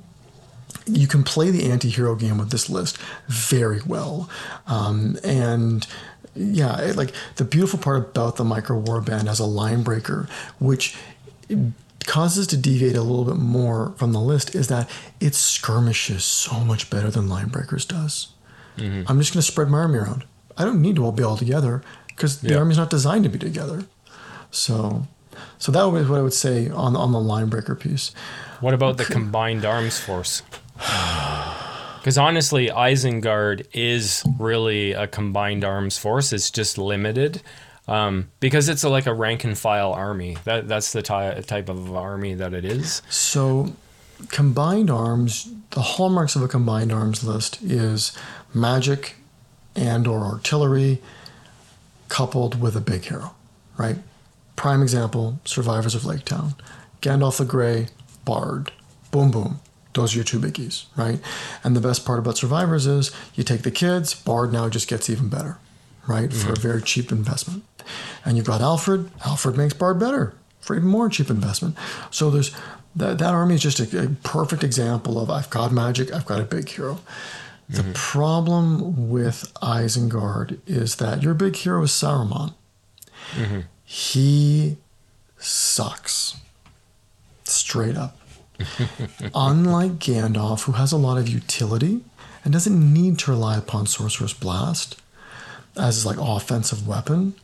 [0.85, 4.29] you can play the anti-hero game with this list very well.
[4.67, 5.87] Um, and
[6.35, 10.27] yeah, it, like the beautiful part about the micro warband as a line breaker,
[10.59, 10.95] which
[12.05, 16.59] causes to deviate a little bit more from the list, is that it skirmishes so
[16.59, 18.27] much better than line breakers does.
[18.77, 19.03] Mm-hmm.
[19.07, 20.25] I'm just going to spread my army around.
[20.57, 22.57] I don't need to all be all together because the yeah.
[22.57, 23.85] army's not designed to be together.
[24.51, 25.07] So,
[25.57, 28.13] so that was what I would say on on the line breaker piece.
[28.59, 30.43] What about the combined arms force?
[32.05, 36.31] Because honestly, Isengard is really a combined arms force.
[36.33, 37.41] It's just limited
[37.87, 40.37] um, because it's a, like a rank and file army.
[40.43, 43.01] That that's the ty- type of army that it is.
[43.09, 43.73] So,
[44.29, 45.51] combined arms.
[45.71, 48.15] The hallmarks of a combined arms list is
[48.53, 49.15] magic
[49.75, 51.01] and or artillery
[52.07, 53.33] coupled with a big hero,
[53.77, 53.97] right?
[54.55, 56.55] Prime example, Survivors of Lake Town.
[57.01, 57.87] Gandalf the Grey,
[58.23, 58.71] Bard.
[59.11, 59.59] Boom boom.
[59.95, 61.19] Those are your two biggies, right?
[61.63, 65.09] And the best part about Survivors is you take the kids, Bard now just gets
[65.09, 65.57] even better,
[66.05, 66.29] right?
[66.29, 66.39] Mm-hmm.
[66.39, 66.61] For a mm-hmm.
[66.67, 67.63] very cheap investment.
[68.23, 71.77] And you've got Alfrid, Alfrid makes Bard better for even more cheap investment.
[72.11, 72.55] So there's
[72.95, 76.39] that, that army is just a, a perfect example of I've got magic, I've got
[76.39, 76.99] a big hero.
[77.69, 77.93] The mm-hmm.
[77.93, 82.53] problem with Isengard is that your big hero is Saruman.
[83.31, 83.61] Mm-hmm.
[83.83, 84.77] He
[85.37, 86.37] sucks.
[87.43, 88.17] Straight up.
[89.35, 92.01] Unlike Gandalf, who has a lot of utility
[92.43, 94.99] and doesn't need to rely upon Sorcerer's Blast
[95.77, 97.35] as his like offensive weapon,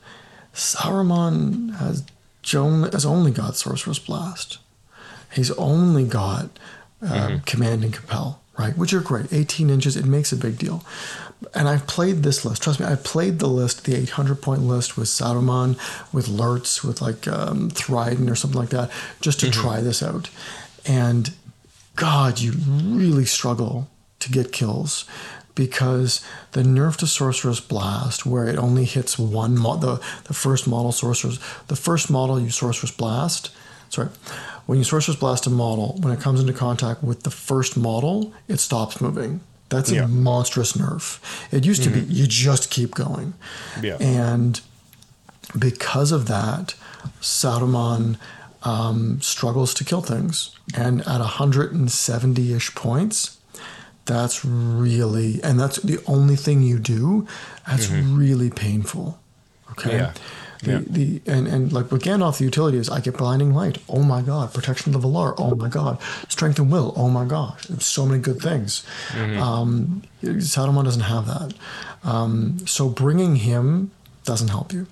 [0.53, 2.03] Saruman has,
[2.93, 4.57] has only got Sorcerer's Blast.
[5.33, 6.49] He's only got
[7.01, 7.37] uh, mm-hmm.
[7.45, 8.77] Command and Compel right?
[8.77, 9.31] Which are great.
[9.31, 10.83] 18 inches, it makes a big deal.
[11.55, 12.61] And I've played this list.
[12.61, 15.77] Trust me, I've played the list, the 800 point list with Saruman,
[16.13, 18.91] with Lurtz, with like um, Thrydan or something like that,
[19.21, 19.61] just to mm-hmm.
[19.61, 20.29] try this out.
[20.85, 21.33] And
[21.95, 25.05] God, you really struggle to get kills
[25.53, 30.65] because the nerf to sorcerer's blast where it only hits one mo- the the first
[30.65, 33.51] model sorcerer's the first model you sorcerer's blast
[33.89, 34.07] sorry
[34.65, 38.33] when you Sorcerer's Blast a model, when it comes into contact with the first model,
[38.47, 39.41] it stops moving.
[39.67, 41.19] That's a monstrous nerf.
[41.51, 41.93] It used mm-hmm.
[41.93, 42.15] to be mm-hmm.
[42.15, 43.33] you just keep going.
[43.81, 43.97] Yeah.
[43.99, 44.61] And
[45.59, 46.75] because of that,
[47.19, 48.17] Saruman
[48.63, 50.55] um, struggles to kill things.
[50.75, 53.39] And at 170 ish points,
[54.05, 57.27] that's really, and that's the only thing you do,
[57.67, 58.17] that's mm-hmm.
[58.17, 59.19] really painful.
[59.71, 59.97] Okay.
[59.97, 60.13] Yeah.
[60.63, 60.79] The, yeah.
[60.85, 63.79] the and, and like with Gandalf, the utility is I get blinding light.
[63.89, 65.33] Oh my god, protection of the Valar.
[65.37, 65.99] Oh my god,
[66.29, 66.93] strength and will.
[66.95, 68.85] Oh my gosh, so many good things.
[69.09, 69.41] Mm-hmm.
[69.41, 71.53] Um, Saruman doesn't have that.
[72.03, 73.89] Um, so bringing him
[74.23, 74.85] doesn't help you.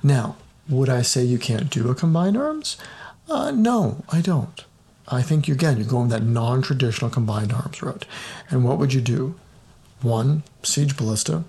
[0.00, 0.36] Now,
[0.68, 2.76] would I say you can't do a combined arms?
[3.28, 4.64] Uh, no, I don't.
[5.08, 8.04] I think you, again you're going that non-traditional combined arms route.
[8.50, 9.36] And what would you do?
[10.02, 11.44] One, siege ballista.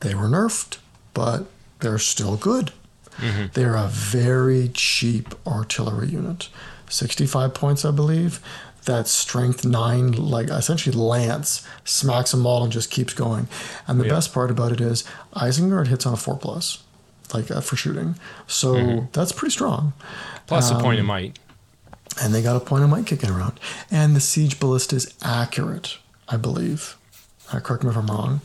[0.00, 0.78] They were nerfed,
[1.14, 1.46] but
[1.80, 2.72] they're still good.
[3.18, 3.46] Mm-hmm.
[3.52, 6.48] They're a very cheap artillery unit.
[6.88, 8.40] 65 points, I believe.
[8.84, 13.48] That strength nine, like essentially lance, smacks a model and just keeps going.
[13.86, 16.82] And the best part about it is Isengard hits on a four plus,
[17.34, 18.16] like uh, for shooting.
[18.46, 19.06] So mm-hmm.
[19.12, 19.92] that's pretty strong.
[20.46, 21.38] Plus um, a point of might.
[22.22, 23.58] And they got a point of might kicking around.
[23.90, 26.96] And the siege ballista is accurate, I believe.
[27.52, 28.40] Uh, correct me if I'm wrong.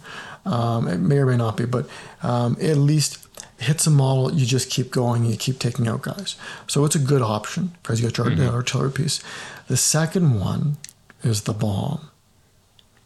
[0.45, 1.87] Um, it may or may not be, but
[2.23, 3.27] um, at least
[3.59, 6.35] hits a model, you just keep going, and you keep taking out guys.
[6.67, 8.55] So it's a good option because you got your mm-hmm.
[8.55, 9.21] artillery piece.
[9.67, 10.77] The second one
[11.23, 12.09] is the bomb.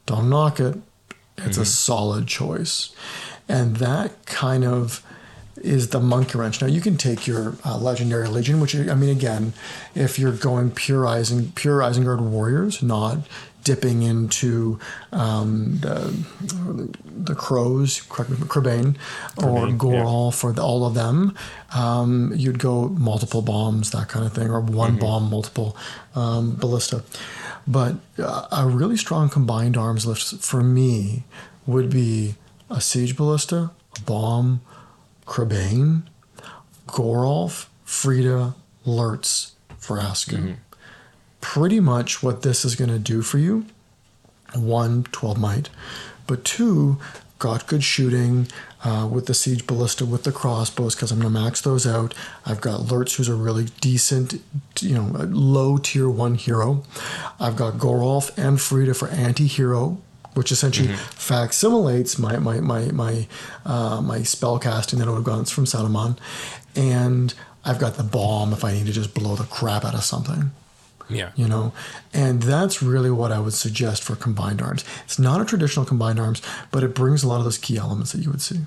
[0.05, 0.77] Don't knock it.
[1.37, 1.61] It's mm-hmm.
[1.61, 2.93] a solid choice.
[3.49, 5.03] And that kind of
[5.63, 6.61] is the monkey wrench.
[6.61, 9.53] Now you can take your uh, legendary legion, which I mean, again,
[9.95, 13.19] if you're going pure Iseng, pure Isengard warriors, not
[13.63, 14.77] dipping into
[15.11, 16.13] um, the
[17.05, 18.97] the crows, Crebain,
[19.37, 20.31] or Goral yeah.
[20.31, 21.35] for the, all of them.
[21.73, 24.99] Um, you'd go multiple bombs, that kind of thing, or one mm-hmm.
[24.99, 25.77] bomb, multiple
[26.15, 27.03] um, ballista.
[27.65, 31.23] But uh, a really strong combined arms lift for me
[31.65, 32.35] would be
[32.69, 34.61] a siege ballista, a bomb,
[35.25, 36.09] Crebain,
[36.87, 38.55] Goralf, Frida,
[38.85, 40.37] Lurtz, Vrasku.
[40.37, 40.53] Mm-hmm.
[41.41, 43.65] Pretty much what this is going to do for you
[44.55, 45.69] one, 12 might,
[46.27, 46.97] but two,
[47.39, 48.47] got good shooting
[48.85, 52.13] uh, with the siege ballista with the crossbows because I'm gonna max those out.
[52.45, 54.41] I've got Lurtz, who's a really decent,
[54.79, 56.83] you know, low tier one hero.
[57.39, 59.97] I've got Goralf and Frida for anti-hero
[60.33, 60.97] which essentially mm-hmm.
[60.97, 63.27] facsimilates my my my my
[63.65, 66.17] uh, my spell casting that I would have gone from Saruman,
[66.75, 67.33] and
[67.65, 70.51] I've got the bomb if I need to just blow the crap out of something.
[71.09, 71.31] Yeah.
[71.35, 71.73] You know,
[72.13, 74.85] and that's really what I would suggest for combined arms.
[75.03, 78.13] It's not a traditional combined arms, but it brings a lot of those key elements
[78.13, 78.61] that you would see.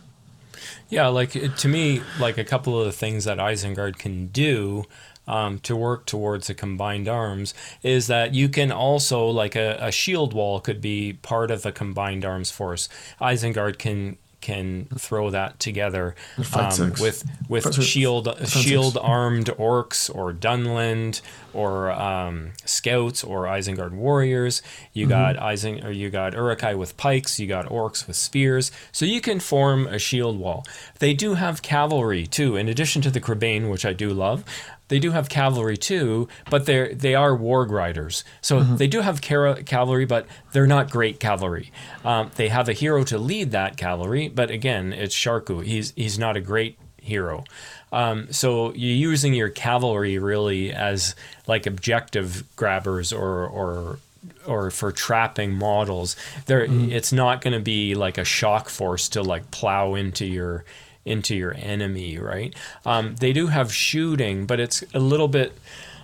[0.88, 4.84] Yeah, like to me, like a couple of the things that Isengard can do
[5.26, 9.90] um, to work towards a combined arms is that you can also like a, a
[9.92, 12.88] shield wall could be part of a combined arms force.
[13.20, 16.14] Isengard can can throw that together
[16.54, 21.20] um, with with shield shield armed orcs or Dunland
[21.52, 24.62] or um, scouts or Isengard warriors.
[24.92, 25.10] You mm-hmm.
[25.10, 27.40] got Iseng or you got Uruk-hai with pikes.
[27.40, 28.70] You got orcs with spears.
[28.92, 30.64] So you can form a shield wall.
[31.00, 34.44] They do have cavalry too, in addition to the Crebain, which I do love.
[34.88, 38.24] They do have cavalry too, but they're they are warg riders.
[38.40, 38.76] So mm-hmm.
[38.76, 41.72] they do have car- cavalry, but they're not great cavalry.
[42.04, 45.64] Um, they have a hero to lead that cavalry, but again, it's Sharku.
[45.64, 47.44] He's he's not a great hero.
[47.92, 51.14] Um, so you're using your cavalry really as
[51.46, 53.98] like objective grabbers or or
[54.46, 56.16] or for trapping models.
[56.46, 56.92] There, mm-hmm.
[56.92, 60.64] it's not going to be like a shock force to like plow into your
[61.06, 62.54] into your enemy, right?
[62.84, 65.56] Um, they do have shooting, but it's a little bit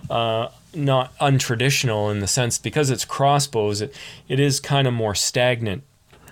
[0.09, 3.81] uh, not untraditional in the sense because it's crossbows.
[3.81, 3.95] It
[4.27, 5.83] it is kind of more stagnant.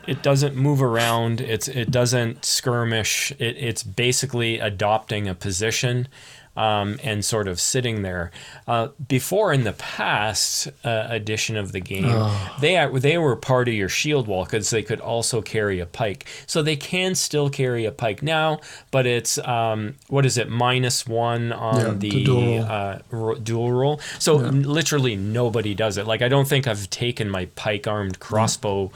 [0.07, 1.41] It doesn't move around.
[1.41, 3.31] It's it doesn't skirmish.
[3.33, 6.07] It, it's basically adopting a position
[6.55, 8.31] um, and sort of sitting there.
[8.67, 12.57] Uh, before in the past uh, edition of the game, oh.
[12.59, 16.25] they they were part of your shield wall because they could also carry a pike.
[16.45, 18.59] So they can still carry a pike now,
[18.91, 22.63] but it's um, what is it minus one on yeah, the, the dual.
[22.63, 24.01] Uh, ro- dual roll.
[24.19, 24.49] So yeah.
[24.49, 26.05] literally nobody does it.
[26.05, 28.91] Like I don't think I've taken my pike armed crossbow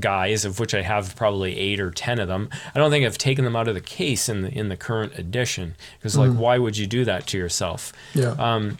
[0.00, 2.48] guys, of which I have probably eight or ten of them.
[2.74, 5.18] I don't think I've taken them out of the case in the in the current
[5.18, 6.36] edition because like mm.
[6.36, 7.92] why would you do that to yourself?
[8.14, 8.34] Yeah.
[8.38, 8.78] Um,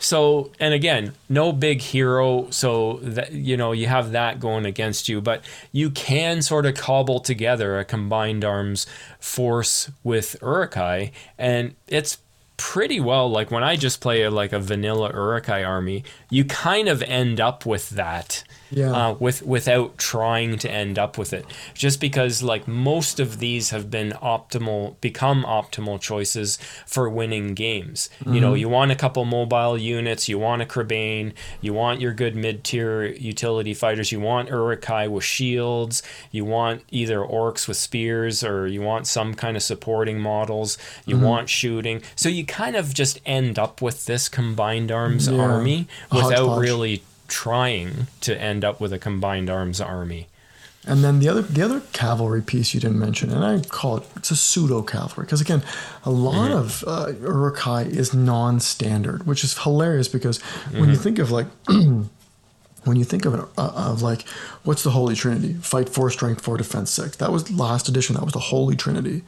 [0.00, 5.08] so and again, no big hero, so that you know you have that going against
[5.08, 8.86] you, but you can sort of cobble together a combined arms
[9.18, 12.18] force with Uruk-hai, and it's
[12.56, 16.88] pretty well like when I just play a, like a vanilla Uruk-hai army, you kind
[16.88, 19.08] of end up with that yeah.
[19.08, 21.44] uh, with without trying to end up with it.
[21.74, 28.08] Just because like most of these have been optimal, become optimal choices for winning games.
[28.20, 28.34] Mm-hmm.
[28.34, 28.56] You know, mm-hmm.
[28.56, 32.64] you want a couple mobile units, you want a Crebain, you want your good mid
[32.64, 38.66] tier utility fighters, you want Uruk-hai with shields, you want either orcs with spears, or
[38.66, 41.24] you want some kind of supporting models, you mm-hmm.
[41.24, 42.02] want shooting.
[42.16, 45.40] So you kind of just end up with this combined arms yeah.
[45.40, 50.26] army without really trying to end up with a combined arms army.
[50.86, 54.04] And then the other the other cavalry piece you didn't mention, and I call it
[54.16, 55.62] it's a pseudo cavalry because again,
[56.04, 56.58] a lot mm-hmm.
[56.58, 60.80] of uh, Uruk-hai is non-standard, which is hilarious because mm-hmm.
[60.80, 61.02] when you mm-hmm.
[61.02, 61.46] think of like
[62.84, 64.26] when you think of it uh, of like
[64.64, 65.52] what's the Holy Trinity?
[65.52, 67.14] Fight four, strength four, defense six.
[67.18, 68.14] That was last edition.
[68.14, 69.22] That was the Holy Trinity.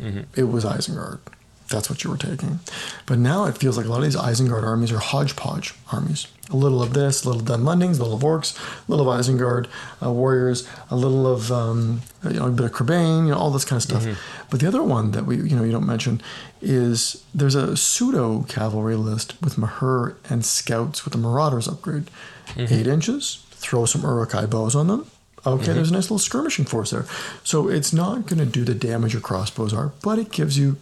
[0.00, 0.22] Mm-hmm.
[0.34, 1.20] It was Isengard
[1.68, 2.60] that's what you were taking.
[3.06, 6.28] But now it feels like a lot of these Isengard armies are hodgepodge armies.
[6.50, 9.20] A little of this, a little of Dunlendings, a little of Orcs, a little of
[9.20, 9.66] Isengard
[10.00, 13.50] uh, warriors, a little of um, you know a bit of Crebain, you know all
[13.50, 14.04] this kind of stuff.
[14.04, 14.46] Mm-hmm.
[14.50, 16.22] But the other one that we you know you don't mention
[16.62, 22.10] is there's a pseudo cavalry list with Mauhur and scouts with the Marauders upgrade,
[22.54, 22.72] mm-hmm.
[22.72, 23.42] eight inches.
[23.50, 25.10] Throw some Uruk-hai bows on them.
[25.44, 25.74] Okay, mm-hmm.
[25.74, 27.06] there's a nice little skirmishing force there.
[27.42, 30.76] So it's not going to do the damage your crossbows are, but it gives you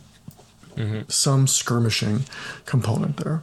[0.76, 1.00] mm-hmm.
[1.08, 2.24] some skirmishing
[2.66, 3.42] component there.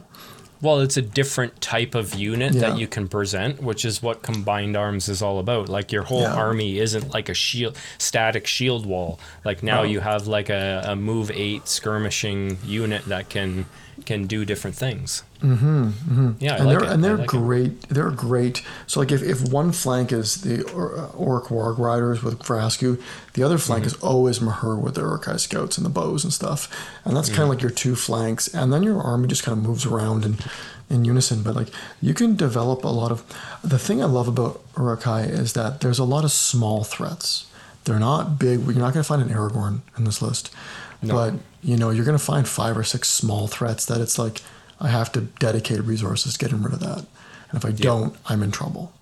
[0.60, 2.60] Well, it's a different type of unit Yeah.
[2.60, 5.68] that you can present, which is what combined arms is all about.
[5.68, 6.34] Like your whole Yeah.
[6.34, 9.18] army isn't like a shield, static shield wall.
[9.44, 9.88] Like now No.
[9.88, 13.66] you have like a, a move eight skirmishing unit that can
[14.04, 15.22] can do different things.
[15.40, 15.84] Mm-hmm.
[15.86, 16.30] mm-hmm.
[16.38, 16.92] Yeah, I and like they're it.
[16.92, 17.28] and they're like it.
[17.28, 17.80] great.
[17.88, 18.62] They're great.
[18.86, 23.00] So like if, if one flank is the uh, Orc Warg Riders with Vrasku,
[23.34, 23.96] the other flank Mm-hmm.
[23.96, 26.68] is always Mauhur with the Uruk-hai Scouts and the bows and stuff.
[27.04, 28.46] And that's kind of like your two flanks.
[28.54, 30.36] And then your army just kind of moves around in,
[30.88, 31.42] in unison.
[31.42, 31.68] But like
[32.00, 33.24] you can develop a lot of
[33.64, 37.46] the thing I love about Uruk-hai is that there's a lot of small threats.
[37.84, 38.60] They're not big.
[38.60, 40.54] You're not going to find an Aragorn in this list.
[41.02, 44.40] But you know, you're going to find five or six small threats that it's like
[44.80, 46.98] I have to dedicate resources to getting rid of that.
[47.50, 48.92] And if I don't, I'm in trouble.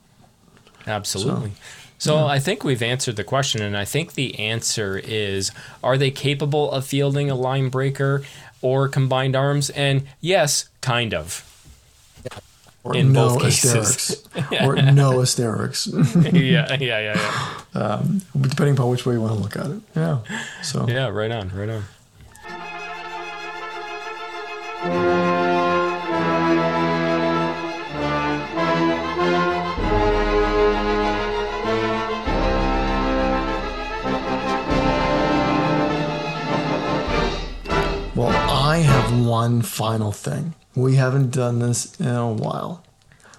[0.87, 1.53] Absolutely.
[1.99, 5.53] So I think we've answered the question, and I think the answer is:
[5.85, 8.23] Are they capable of fielding a line breaker
[8.63, 9.69] or combined arms?
[9.69, 11.47] And yes, kind of.
[12.83, 13.73] Or In no both cases.
[14.33, 14.53] hysterics.
[14.63, 15.87] or no hysterics.
[16.33, 17.15] yeah, yeah, yeah,
[17.75, 17.79] yeah.
[17.81, 19.83] Um, depending upon which way you want to look at it.
[19.95, 20.21] Yeah.
[20.63, 21.85] So Yeah, right on, right on.
[38.15, 40.55] well I have one final thing.
[40.75, 42.83] We haven't done this in a while,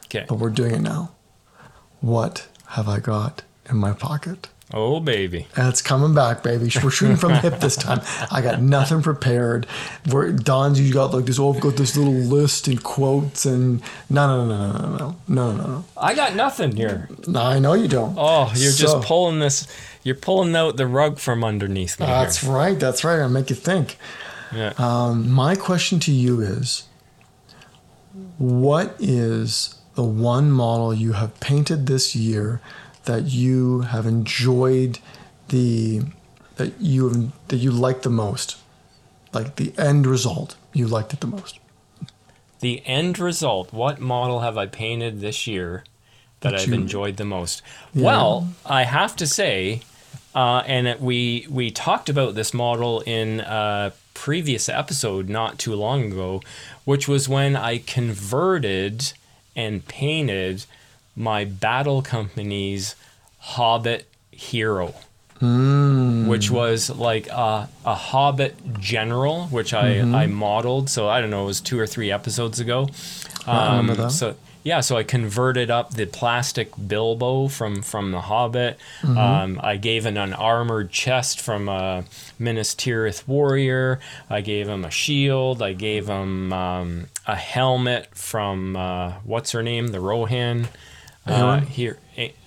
[0.05, 0.25] Okay.
[0.27, 1.11] but we're doing it now.
[2.01, 4.49] What have I got in my pocket?
[4.73, 5.47] Oh, baby.
[5.57, 6.71] And it's coming back, baby.
[6.81, 7.99] We're shooting from the hip this time.
[8.31, 9.67] I got nothing prepared.
[10.09, 11.39] We're, Don's you got like this.
[11.39, 15.15] Oh, I've got this little list and quotes and no, no, no, no, no, no,
[15.27, 15.85] no, no, no.
[15.97, 17.09] I got nothing here.
[17.27, 18.15] No, I know you don't.
[18.17, 19.67] Oh, you're So- just pulling this.
[20.03, 22.05] You're pulling out the rug from underneath me.
[22.05, 22.51] That's here.
[22.51, 22.79] right.
[22.79, 23.19] That's right.
[23.19, 23.97] I make you think.
[24.55, 24.71] Yeah.
[24.77, 26.83] Um, my question to you is,
[28.37, 32.61] what is the one model you have painted this year
[33.05, 34.99] that you have enjoyed
[35.49, 36.01] the
[36.57, 38.57] that you have, that you like the most,
[39.33, 41.59] like the end result you liked it the most?
[42.59, 43.73] The end result.
[43.73, 45.83] What model have I painted this year
[46.41, 47.61] that That I've you- enjoyed the most?
[47.93, 48.05] Yeah.
[48.05, 49.81] Well, I have to say,
[50.35, 56.03] uh, and we we talked about this model in a previous episode not too long
[56.03, 56.41] ago,
[56.85, 59.13] which was when I converted
[59.55, 60.65] and painted
[61.15, 62.95] my battle company's
[63.39, 64.93] Hobbit hero.
[66.27, 70.89] Which was like a, a Hobbit general, which I, I modeled.
[70.89, 72.87] So I don't know, it was two or three episodes ago.
[73.47, 74.03] I remember that.
[74.03, 78.77] Um, So yeah, so I converted up the plastic Bilbo from from the Hobbit.
[79.01, 79.17] Mm-hmm.
[79.17, 82.05] Um, I gave him an armored chest from a
[82.37, 83.99] Minas Tirith warrior.
[84.29, 85.61] I gave him a shield.
[85.61, 90.67] I gave him um, a helmet from uh, what's her name, the Rohan.
[91.25, 91.99] Uh, here,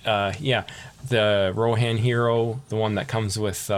[0.05, 0.63] uh, yeah,
[1.07, 3.69] the Rohan hero, the one that comes with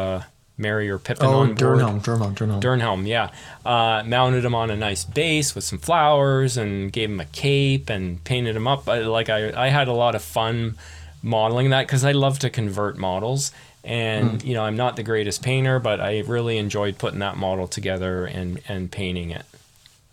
[0.58, 1.80] Merry or Pippin Oh, on board.
[1.80, 2.62] Dernhelm, Dernhelm, Dernhelm.
[2.62, 3.30] Dernhelm, yeah.
[3.66, 7.90] Uh, mounted him on a nice base with some flowers and gave him a cape
[7.90, 8.88] and painted him up.
[8.90, 10.76] I, like I, I had a lot of fun
[11.22, 13.52] modeling that because I love to convert models.
[13.84, 17.68] And you know, I'm not the greatest painter, but I really enjoyed putting that model
[17.68, 19.46] together and and painting it.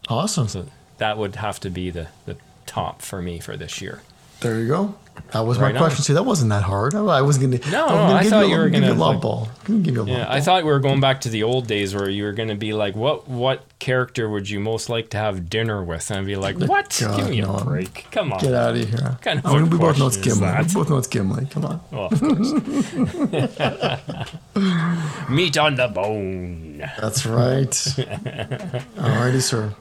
[0.09, 0.47] awesome.
[0.49, 0.67] So
[0.99, 2.37] that would have to be the the
[2.67, 4.03] top for me for this year.
[4.41, 4.95] There you go.
[5.33, 5.87] That was Right my on.
[5.87, 6.05] question.
[6.05, 6.95] See, that wasn't that hard.
[6.95, 7.59] I, I was gonna.
[7.71, 9.23] No, I no, I give thought a- you were give you a gonna, love like-
[9.23, 9.49] ball.
[9.67, 10.33] Give you a love Yeah, ball.
[10.33, 12.55] I thought we were going back to the old days where you were going to
[12.55, 16.09] be like, what what character would you most like to have dinner with?
[16.11, 16.97] And I'd be like, what?
[17.01, 17.57] God, Give me no.
[17.57, 18.07] a break.
[18.13, 18.39] Come on.
[18.41, 19.19] Get out of here.
[19.23, 20.41] kind of I mean, a we both know it's Gimli.
[20.41, 20.67] that?
[20.69, 21.47] We both know it's Gimli.
[21.47, 21.81] Come on.
[21.91, 22.11] Well.
[25.31, 26.79] Meat on the bone.
[27.01, 27.71] That's right.
[27.71, 29.75] Alrighty, sir.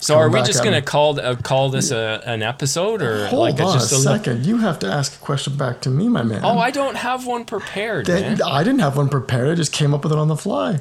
[0.00, 3.40] So, are we just going to call uh, call this a, an episode or Hold
[3.40, 4.46] like on a just a li- second.
[4.46, 6.44] You have to ask a question back to me, my man.
[6.44, 8.06] Oh, I don't have one prepared.
[8.06, 8.40] man.
[8.42, 9.48] I didn't have one prepared.
[9.48, 10.80] I just came up with it on the fly.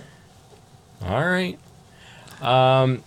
[1.03, 1.57] All right.
[2.41, 3.03] Um,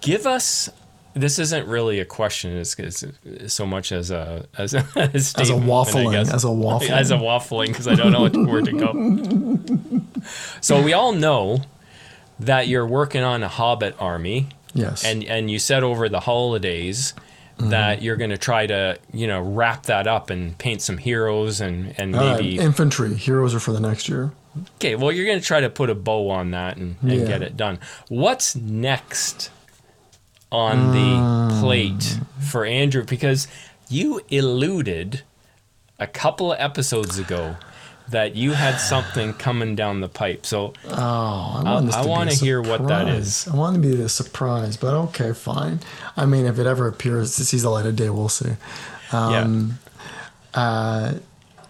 [0.00, 0.70] give us.
[1.12, 2.56] This isn't really a question.
[2.56, 6.90] It's, it's so much as a as a, a statement, I waffling, as a waffling.
[6.90, 10.22] as a waffling because I don't know where to go.
[10.60, 11.62] so we all know
[12.38, 15.04] that you're working on a Hobbit army, Yes.
[15.04, 17.14] and and you said over the holidays
[17.58, 17.70] Mm-hmm.
[17.72, 21.60] that you're going to try to you know wrap that up and paint some heroes
[21.60, 24.32] and and right, maybe infantry heroes are for the next year.
[24.76, 27.26] Okay, well, you're going to try to put a bow on that and, and Yeah.
[27.26, 27.78] get it done.
[28.08, 29.50] What's next
[30.50, 31.60] on the Mm.
[31.60, 33.04] plate for Andrew?
[33.04, 33.46] Because
[33.90, 35.20] you eluded
[35.98, 37.56] a couple of episodes ago
[38.10, 40.44] that you had something coming down the pipe.
[40.46, 43.46] So Oh, I I- want, I to be wanna hear what that is.
[43.48, 45.80] I want to be the surprise, but okay, fine.
[46.16, 48.52] I mean, if it ever appears, sees the light of day, we'll see.
[49.12, 49.78] Um,
[50.54, 51.14] uh,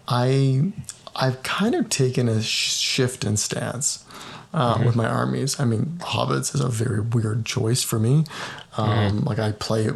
[0.08, 0.72] I
[1.16, 4.04] I've kind of taken a sh- shift in stance
[4.54, 4.86] uh, Mm-hmm.
[4.86, 5.60] with my armies.
[5.60, 8.24] I mean, hobbits is a very weird choice for me.
[8.76, 9.26] Um, Mm-hmm.
[9.28, 9.88] Like I play,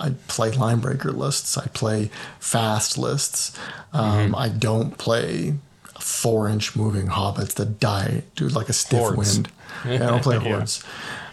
[0.00, 1.56] I play line breaker lists.
[1.56, 3.56] I play fast lists.
[3.92, 4.34] Um, Mm-hmm.
[4.36, 5.54] I don't play
[6.02, 9.16] four inch moving hobbits that die do like a stiff Hordes.
[9.36, 9.48] wind.
[9.86, 10.48] Yeah, I don't play Yeah.
[10.50, 10.84] hordes.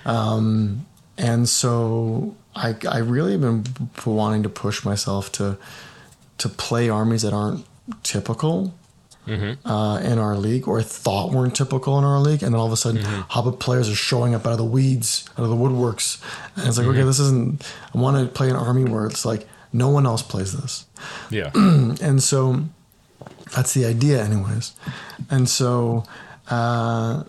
[0.06, 0.86] Um,
[1.18, 3.64] and so I I really have been
[4.06, 5.58] wanting to push myself to
[6.38, 7.66] to play armies that aren't
[8.04, 8.74] typical
[9.64, 12.72] uh, in our league or thought weren't typical in our league, and then all of
[12.74, 16.20] a sudden, Hobbit players are showing up out of the weeds, out of the woodworks,
[16.56, 17.62] and it's like, okay, this isn't.
[17.94, 20.86] I want to play an army where it's like no one else plays this,
[21.30, 22.64] yeah, and so
[23.56, 24.74] that's the idea, anyways.
[25.30, 26.04] And so
[26.50, 27.24] uh,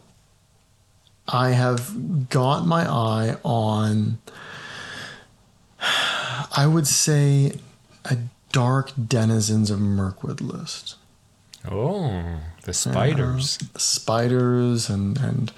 [1.29, 4.19] I have got my eye on.
[6.57, 7.59] I would say
[8.05, 8.19] a
[8.53, 10.97] dark denizens of Mirkwood list.
[11.71, 13.59] oh, the spiders.
[13.77, 15.53] spiders and and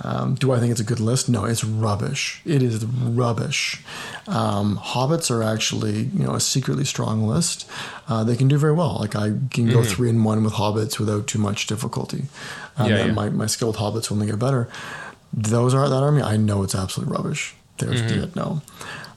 [0.00, 1.28] um, do I think it's a good list?
[1.28, 2.40] No, it's rubbish.
[2.44, 3.80] It is rubbish.
[4.26, 7.68] Um, hobbits are actually you know a secretly strong list.
[8.08, 8.96] Uh, they can do very well.
[8.98, 12.24] Like I can go three and one with hobbits without too much difficulty.
[12.76, 13.12] Um, Yeah, yeah.
[13.12, 14.68] My my skilled hobbits will only get better.
[15.32, 16.22] Those are that army.
[16.22, 17.54] I know it's absolutely rubbish.
[17.78, 18.60] There's yeah, no.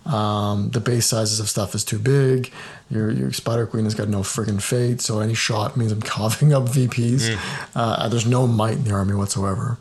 [0.05, 2.51] Um, the base sizes of stuff is too big.
[2.91, 6.53] Your your Spider Queen has got no friggin' fate, so any shot means I'm coughing
[6.53, 7.35] up VPs.
[7.73, 9.77] Uh, there's no might in the army whatsoever.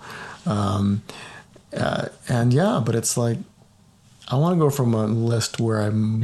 [0.46, 1.02] Um,
[1.76, 3.38] uh, and yeah, but it's like
[4.28, 6.22] I want to go from a list where I'm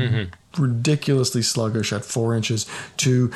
[0.56, 2.66] ridiculously sluggish at four inches
[2.98, 3.30] to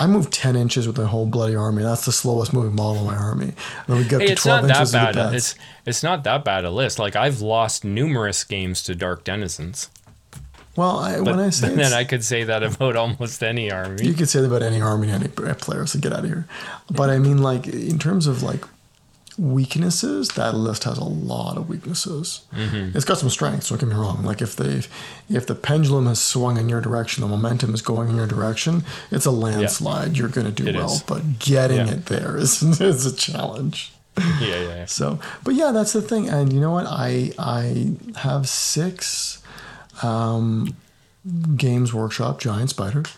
[0.00, 1.82] I move ten inches with the whole bloody army.
[1.82, 3.44] That's the slowest moving model in my army.
[3.44, 3.54] And
[3.86, 5.14] then we get Hey, to it's twelve not that inches of bad.
[5.14, 5.36] the.
[5.36, 5.54] It's
[5.86, 6.98] it's not that bad a list.
[6.98, 9.90] Like I've lost numerous games to Dark Denizens,
[10.76, 14.06] well, I, but, when I say then I could say that about almost any army.
[14.06, 16.46] You could say that about any army, any player, so get out of here.
[16.90, 18.64] But I mean, like, in terms of like
[19.40, 22.42] weaknesses, that list has a lot of weaknesses.
[22.54, 22.94] Mm-hmm.
[22.94, 23.70] It's got some strengths.
[23.70, 24.22] Don't get me wrong.
[24.22, 24.82] Like if they,
[25.34, 28.84] if the pendulum has swung in your direction, the momentum is going in your direction.
[29.10, 30.16] It's a landslide.
[30.18, 31.02] You're going to do It well, is.
[31.02, 31.92] but getting Yeah.
[31.92, 33.92] it there is is a challenge.
[34.18, 34.84] yeah, yeah, yeah.
[34.84, 36.28] So, but yeah, that's the thing.
[36.28, 36.84] And you know what?
[36.86, 39.42] I I have six
[40.02, 40.76] um,
[41.56, 43.16] Games Workshop Giant Spiders,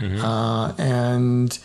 [0.00, 1.58] uh, and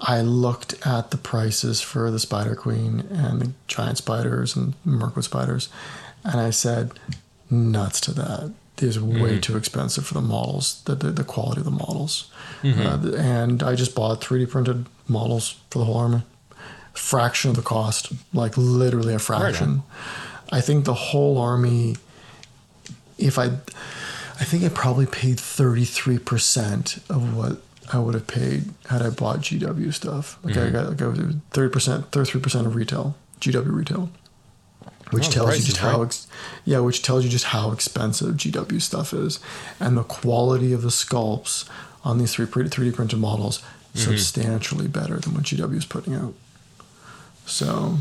[0.00, 5.24] I looked at the prices for the Spider Queen and the Giant Spiders and Mirkwood
[5.24, 5.68] Spiders,
[6.24, 6.92] and I said,
[7.50, 8.52] nuts to that.
[8.76, 12.30] These are way too expensive for the models, the, the, the quality of the models.
[12.62, 16.22] Uh, and I just bought 3D printed models for the whole army
[16.92, 19.82] fraction of the cost, like literally a fraction.
[20.52, 21.96] I think the whole army,
[23.18, 27.60] if I, I think I probably paid 33% of what
[27.92, 30.38] I would have paid had I bought GW stuff.
[30.42, 34.10] Like I got like I was 30%, 33% of retail, GW retail.
[35.10, 36.26] Which Oh, tells you just how, ex-
[36.66, 39.40] yeah, which tells you just how expensive GW stuff is,
[39.80, 41.66] and the quality of the sculpts
[42.04, 43.62] on these three three D printed models
[43.94, 44.10] Mm-hmm.
[44.10, 46.34] substantially better than what GW is putting out.
[47.46, 47.98] So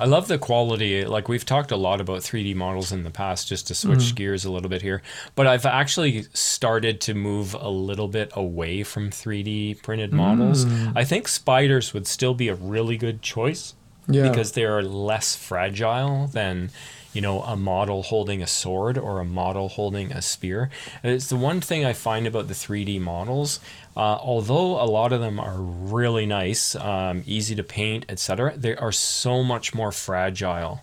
[0.00, 1.04] I love the quality.
[1.04, 4.14] Like we've talked a lot about 3D models in the past, just to switch Mm-hmm.
[4.14, 5.02] gears a little bit here.
[5.34, 10.64] But I've actually started to move a little bit away from 3D printed models.
[10.64, 10.92] Mm.
[10.96, 13.74] I think spiders would still be a really good choice
[14.08, 16.70] yeah, because they are less fragile than
[17.18, 20.70] you know a model holding a sword or a model holding a spear
[21.02, 23.58] it's the one thing i find about the 3d models
[23.96, 28.76] uh, although a lot of them are really nice um, easy to paint etc they
[28.76, 30.80] are so much more fragile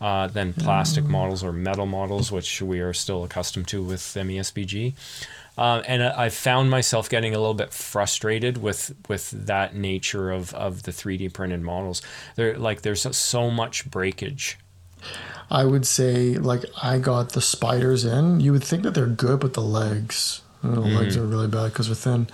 [0.00, 4.94] uh, than plastic models or metal models which we are still accustomed to with MESBG
[5.58, 10.30] uh, and I I found myself getting a little bit frustrated with with that nature
[10.30, 12.00] of, of the 3D printed models.
[12.36, 14.56] There like there's so much breakage.
[15.50, 18.40] I would say like I got the spiders in.
[18.40, 21.86] You would think that they're good, but the legs, the legs are really bad because
[21.86, 22.26] they're thin.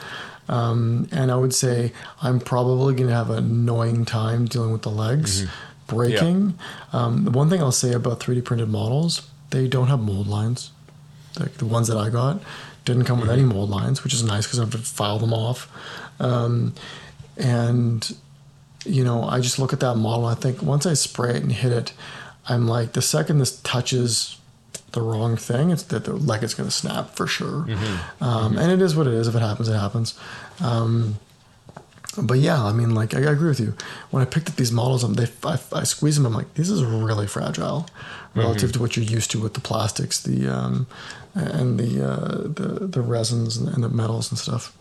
[0.49, 1.93] Um, and I would say
[2.23, 5.43] I'm probably going to have an annoying time dealing with the legs
[5.89, 6.59] breaking.
[6.93, 10.71] Um, the one thing I'll say about 3D printed models, they don't have mold lines.
[11.39, 12.41] Like the ones that I got
[12.85, 15.33] didn't come with any mold lines, which is nice because I have to file them
[15.33, 15.69] off.
[16.21, 16.75] Um,
[17.37, 18.17] and
[18.85, 20.25] you know, I just look at that model.
[20.27, 21.93] I think once I spray it and hit it,
[22.49, 24.39] I'm like, the second this touches
[24.93, 27.67] the wrong thing, it's that the leg is going to snap for sure.
[28.21, 29.29] Um, And it is what it is.
[29.29, 30.15] If it happens, it happens.
[30.61, 31.17] Um,
[32.21, 33.75] but yeah, I mean, like I, I agree with you.
[34.11, 36.27] When I picked up these models, um, they I, I squeeze them.
[36.27, 37.87] I'm like, this is really fragile
[38.35, 40.87] relative to what you're used to with the plastics, the um,
[41.35, 44.77] and the uh, the the resins and, and the metals and stuff.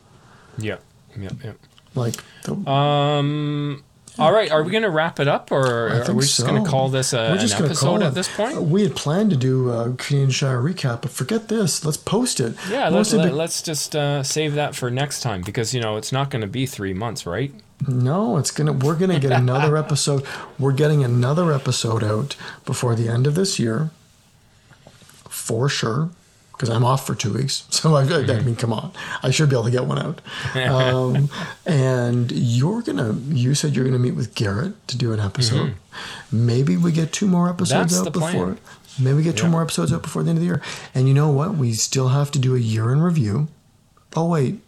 [0.58, 0.78] Yeah.
[1.20, 1.30] Yeah.
[1.44, 1.54] Yeah.
[1.96, 3.84] Like, the, Um.
[4.20, 4.52] All right.
[4.52, 7.14] Are we going to wrap it up, or are we just going to call this
[7.14, 8.62] a, We're an episode call at this point?
[8.62, 11.86] We had planned to do a Canadian Shire recap, but forget this.
[11.86, 12.56] Let's post it.
[12.70, 12.90] Yeah.
[12.90, 16.30] Let's let, let's just uh, save that for next time because you know it's not
[16.30, 17.52] going to be three months, right?
[17.88, 18.74] No, it's gonna.
[18.74, 20.26] We're gonna get another episode.
[20.58, 23.92] We're getting another episode out before the end of this year,
[25.30, 26.10] for sure.
[26.58, 28.92] Because I'm off for two weeks, so I, I mean, come on,
[29.22, 30.22] I should be able to get one out.
[30.56, 31.30] Um,
[31.68, 33.14] and you're gonna.
[33.30, 35.76] You said you're gonna meet with Garrett to do an episode.
[36.32, 38.34] Maybe we get two more episodes That's out the plan.
[38.34, 38.58] before.
[39.00, 39.52] Maybe we get two Yeah.
[39.52, 40.62] more episodes out before the end of the year.
[40.96, 41.56] And you know what?
[41.56, 43.48] We still have to do a year in review.
[44.16, 44.60] Oh wait,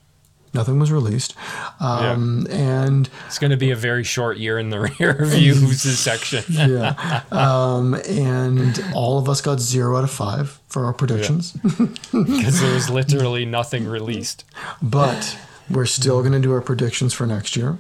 [0.53, 1.35] nothing was released.
[1.79, 6.43] Um, And It's going to be a very short year in the rear reviews section.
[6.47, 7.21] yeah.
[7.31, 11.51] Um, and all of us got zero out of five for our predictions.
[12.11, 14.45] because there was literally nothing released.
[14.81, 15.37] But
[15.69, 17.77] we're still going to do our predictions for next year.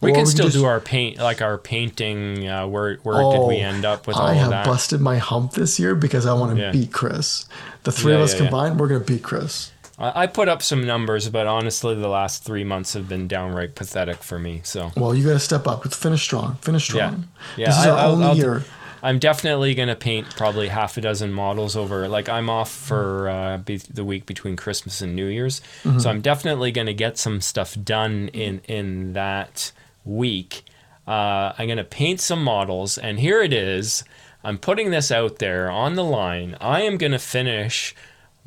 [0.00, 2.46] We Or can still just- do our paint, like our painting.
[2.48, 4.64] Uh, where where did we Oh, end up with all I have that?
[4.64, 6.70] busted my hump this year because I want to Yeah.
[6.70, 7.46] beat Chris.
[7.82, 8.44] The three Yeah, of us yeah, yeah.
[8.46, 9.72] combined, we're going to beat Chris.
[10.00, 14.18] I, put up some numbers, but honestly, the last three months have been downright pathetic
[14.22, 14.60] for me.
[14.64, 15.82] So Well, you got to step up.
[15.92, 16.54] Finish strong.
[16.62, 17.28] Finish yeah, strong.
[17.56, 17.66] yeah.
[17.66, 18.64] This is I- our I'll- only I'll- year.
[19.00, 22.08] I'm definitely gonna paint probably half a dozen models over.
[22.08, 26.00] Like I'm off for uh, be- the week between Christmas and New Year's, Mm-hmm.
[26.00, 29.70] so I'm definitely gonna get some stuff done in in that
[30.04, 30.64] week.
[31.06, 34.02] Uh, I'm gonna paint some models, and here it is.
[34.42, 36.56] I'm putting this out there on the line.
[36.60, 37.94] I am gonna finish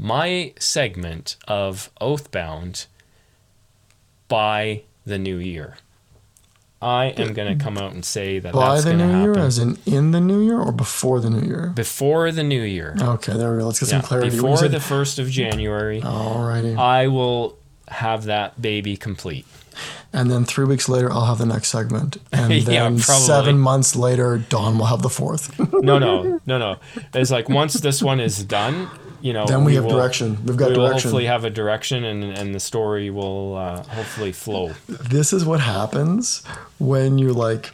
[0.01, 2.87] my segment of Oathbound
[4.27, 5.77] by the new year.
[6.81, 9.37] I am going to come out and say that By that's the new happen year,
[9.37, 11.67] as in in the new year or before the new year?
[11.75, 12.95] before the new year.
[12.99, 13.67] Okay, there we go.
[13.67, 14.31] Let's get Yeah, some clarity.
[14.31, 16.75] Before the first of January, Alrighty.
[16.79, 19.45] I will have that baby complete.
[20.11, 22.17] And then three weeks later, I'll have the next segment.
[22.31, 23.25] And then probably.
[23.25, 25.57] seven months later, Don will have the fourth.
[25.71, 26.77] No, no, no, no.
[27.13, 28.89] It's like once this one is done,
[29.21, 30.37] you know, then we, have will- direction.
[30.45, 30.75] We've got direction.
[30.75, 34.73] we will hopefully have a direction, and and the story will uh, hopefully flow.
[34.87, 36.43] this is what happens
[36.79, 37.71] when you're like,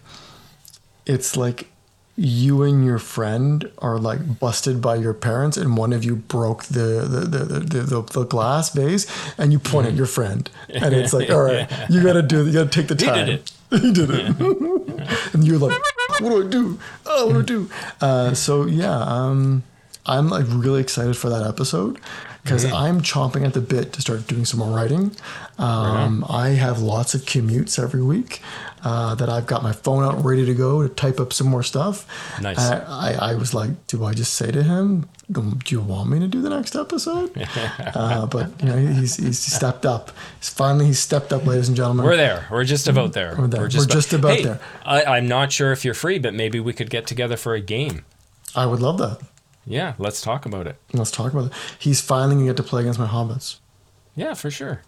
[1.06, 1.70] it's like
[2.18, 6.64] you and your friend are like busted by your parents, and one of you broke
[6.66, 9.06] the the the, the, the, the, glass vase,
[9.38, 12.54] and you point at your friend, and it's like, all right, you gotta do, you
[12.54, 13.52] gotta take the time he did it.
[13.82, 15.80] he did it, and you're like,
[16.20, 16.80] what do I do?
[17.06, 17.70] Oh, what do I do?
[18.02, 19.64] Uh, so yeah, um,
[20.08, 22.00] I'm like really excited for that episode
[22.44, 25.12] because I'm chomping at the bit to start doing some more writing.
[25.58, 28.42] Um, I have lots of commutes every week
[28.86, 31.62] uh, that I've got my phone out ready to go to type up some more
[31.62, 32.08] stuff.
[32.42, 32.58] Nice.
[32.58, 36.20] Uh, I, I was like, do I just say to him, do you want me
[36.20, 37.32] to do the next episode?
[37.80, 40.12] uh, but you know, he's, he's stepped up.
[40.40, 42.06] He's finally he's stepped up, ladies and gentlemen.
[42.06, 42.48] We're there.
[42.50, 43.36] We're just about there.
[43.38, 43.62] We're there.
[43.62, 44.62] We're just about Hey, there.
[44.86, 47.62] I, I'm not sure if you're free, but maybe we could get together for a
[47.62, 48.06] game.
[48.56, 49.20] I would love that.
[49.68, 50.78] Yeah, let's talk about it.
[50.94, 51.54] Let's talk about it.
[51.78, 53.58] He's finally gonna get to play against my hobbits.
[54.16, 54.82] Yeah, for sure.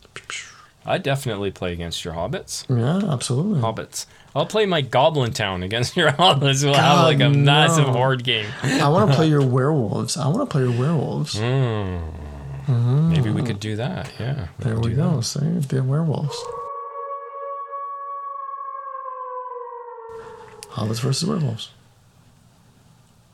[0.86, 2.65] I definitely play against your hobbits.
[2.69, 3.61] Yeah, absolutely.
[3.61, 4.05] Hobbits.
[4.34, 6.63] I'll play my Goblin Town against your hobbits.
[6.63, 7.93] We'll have like a massive no.
[7.93, 8.47] horde game.
[8.63, 10.15] I want to play your werewolves.
[10.17, 11.39] I want to play your werewolves.
[12.69, 14.09] Maybe we could do that.
[14.19, 14.47] Yeah.
[14.59, 15.19] There could we go.
[15.21, 16.38] See, the werewolves.
[20.69, 21.71] Hobbits versus werewolves.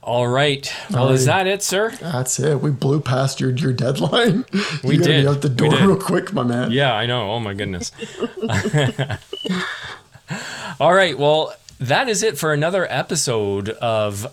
[0.05, 0.71] All right.
[0.91, 1.89] Well, is that it, sir?
[1.99, 2.61] That's it.
[2.61, 4.45] We blew past your, your deadline.
[4.83, 5.23] We you did.
[5.23, 6.71] Be out the door real quick, my man.
[6.71, 7.31] Yeah, I know.
[7.31, 7.91] Oh my goodness.
[10.79, 11.17] All right.
[11.17, 14.27] Well, that is it for another episode of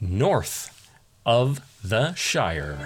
[0.00, 0.88] North
[1.26, 2.78] of the Shire.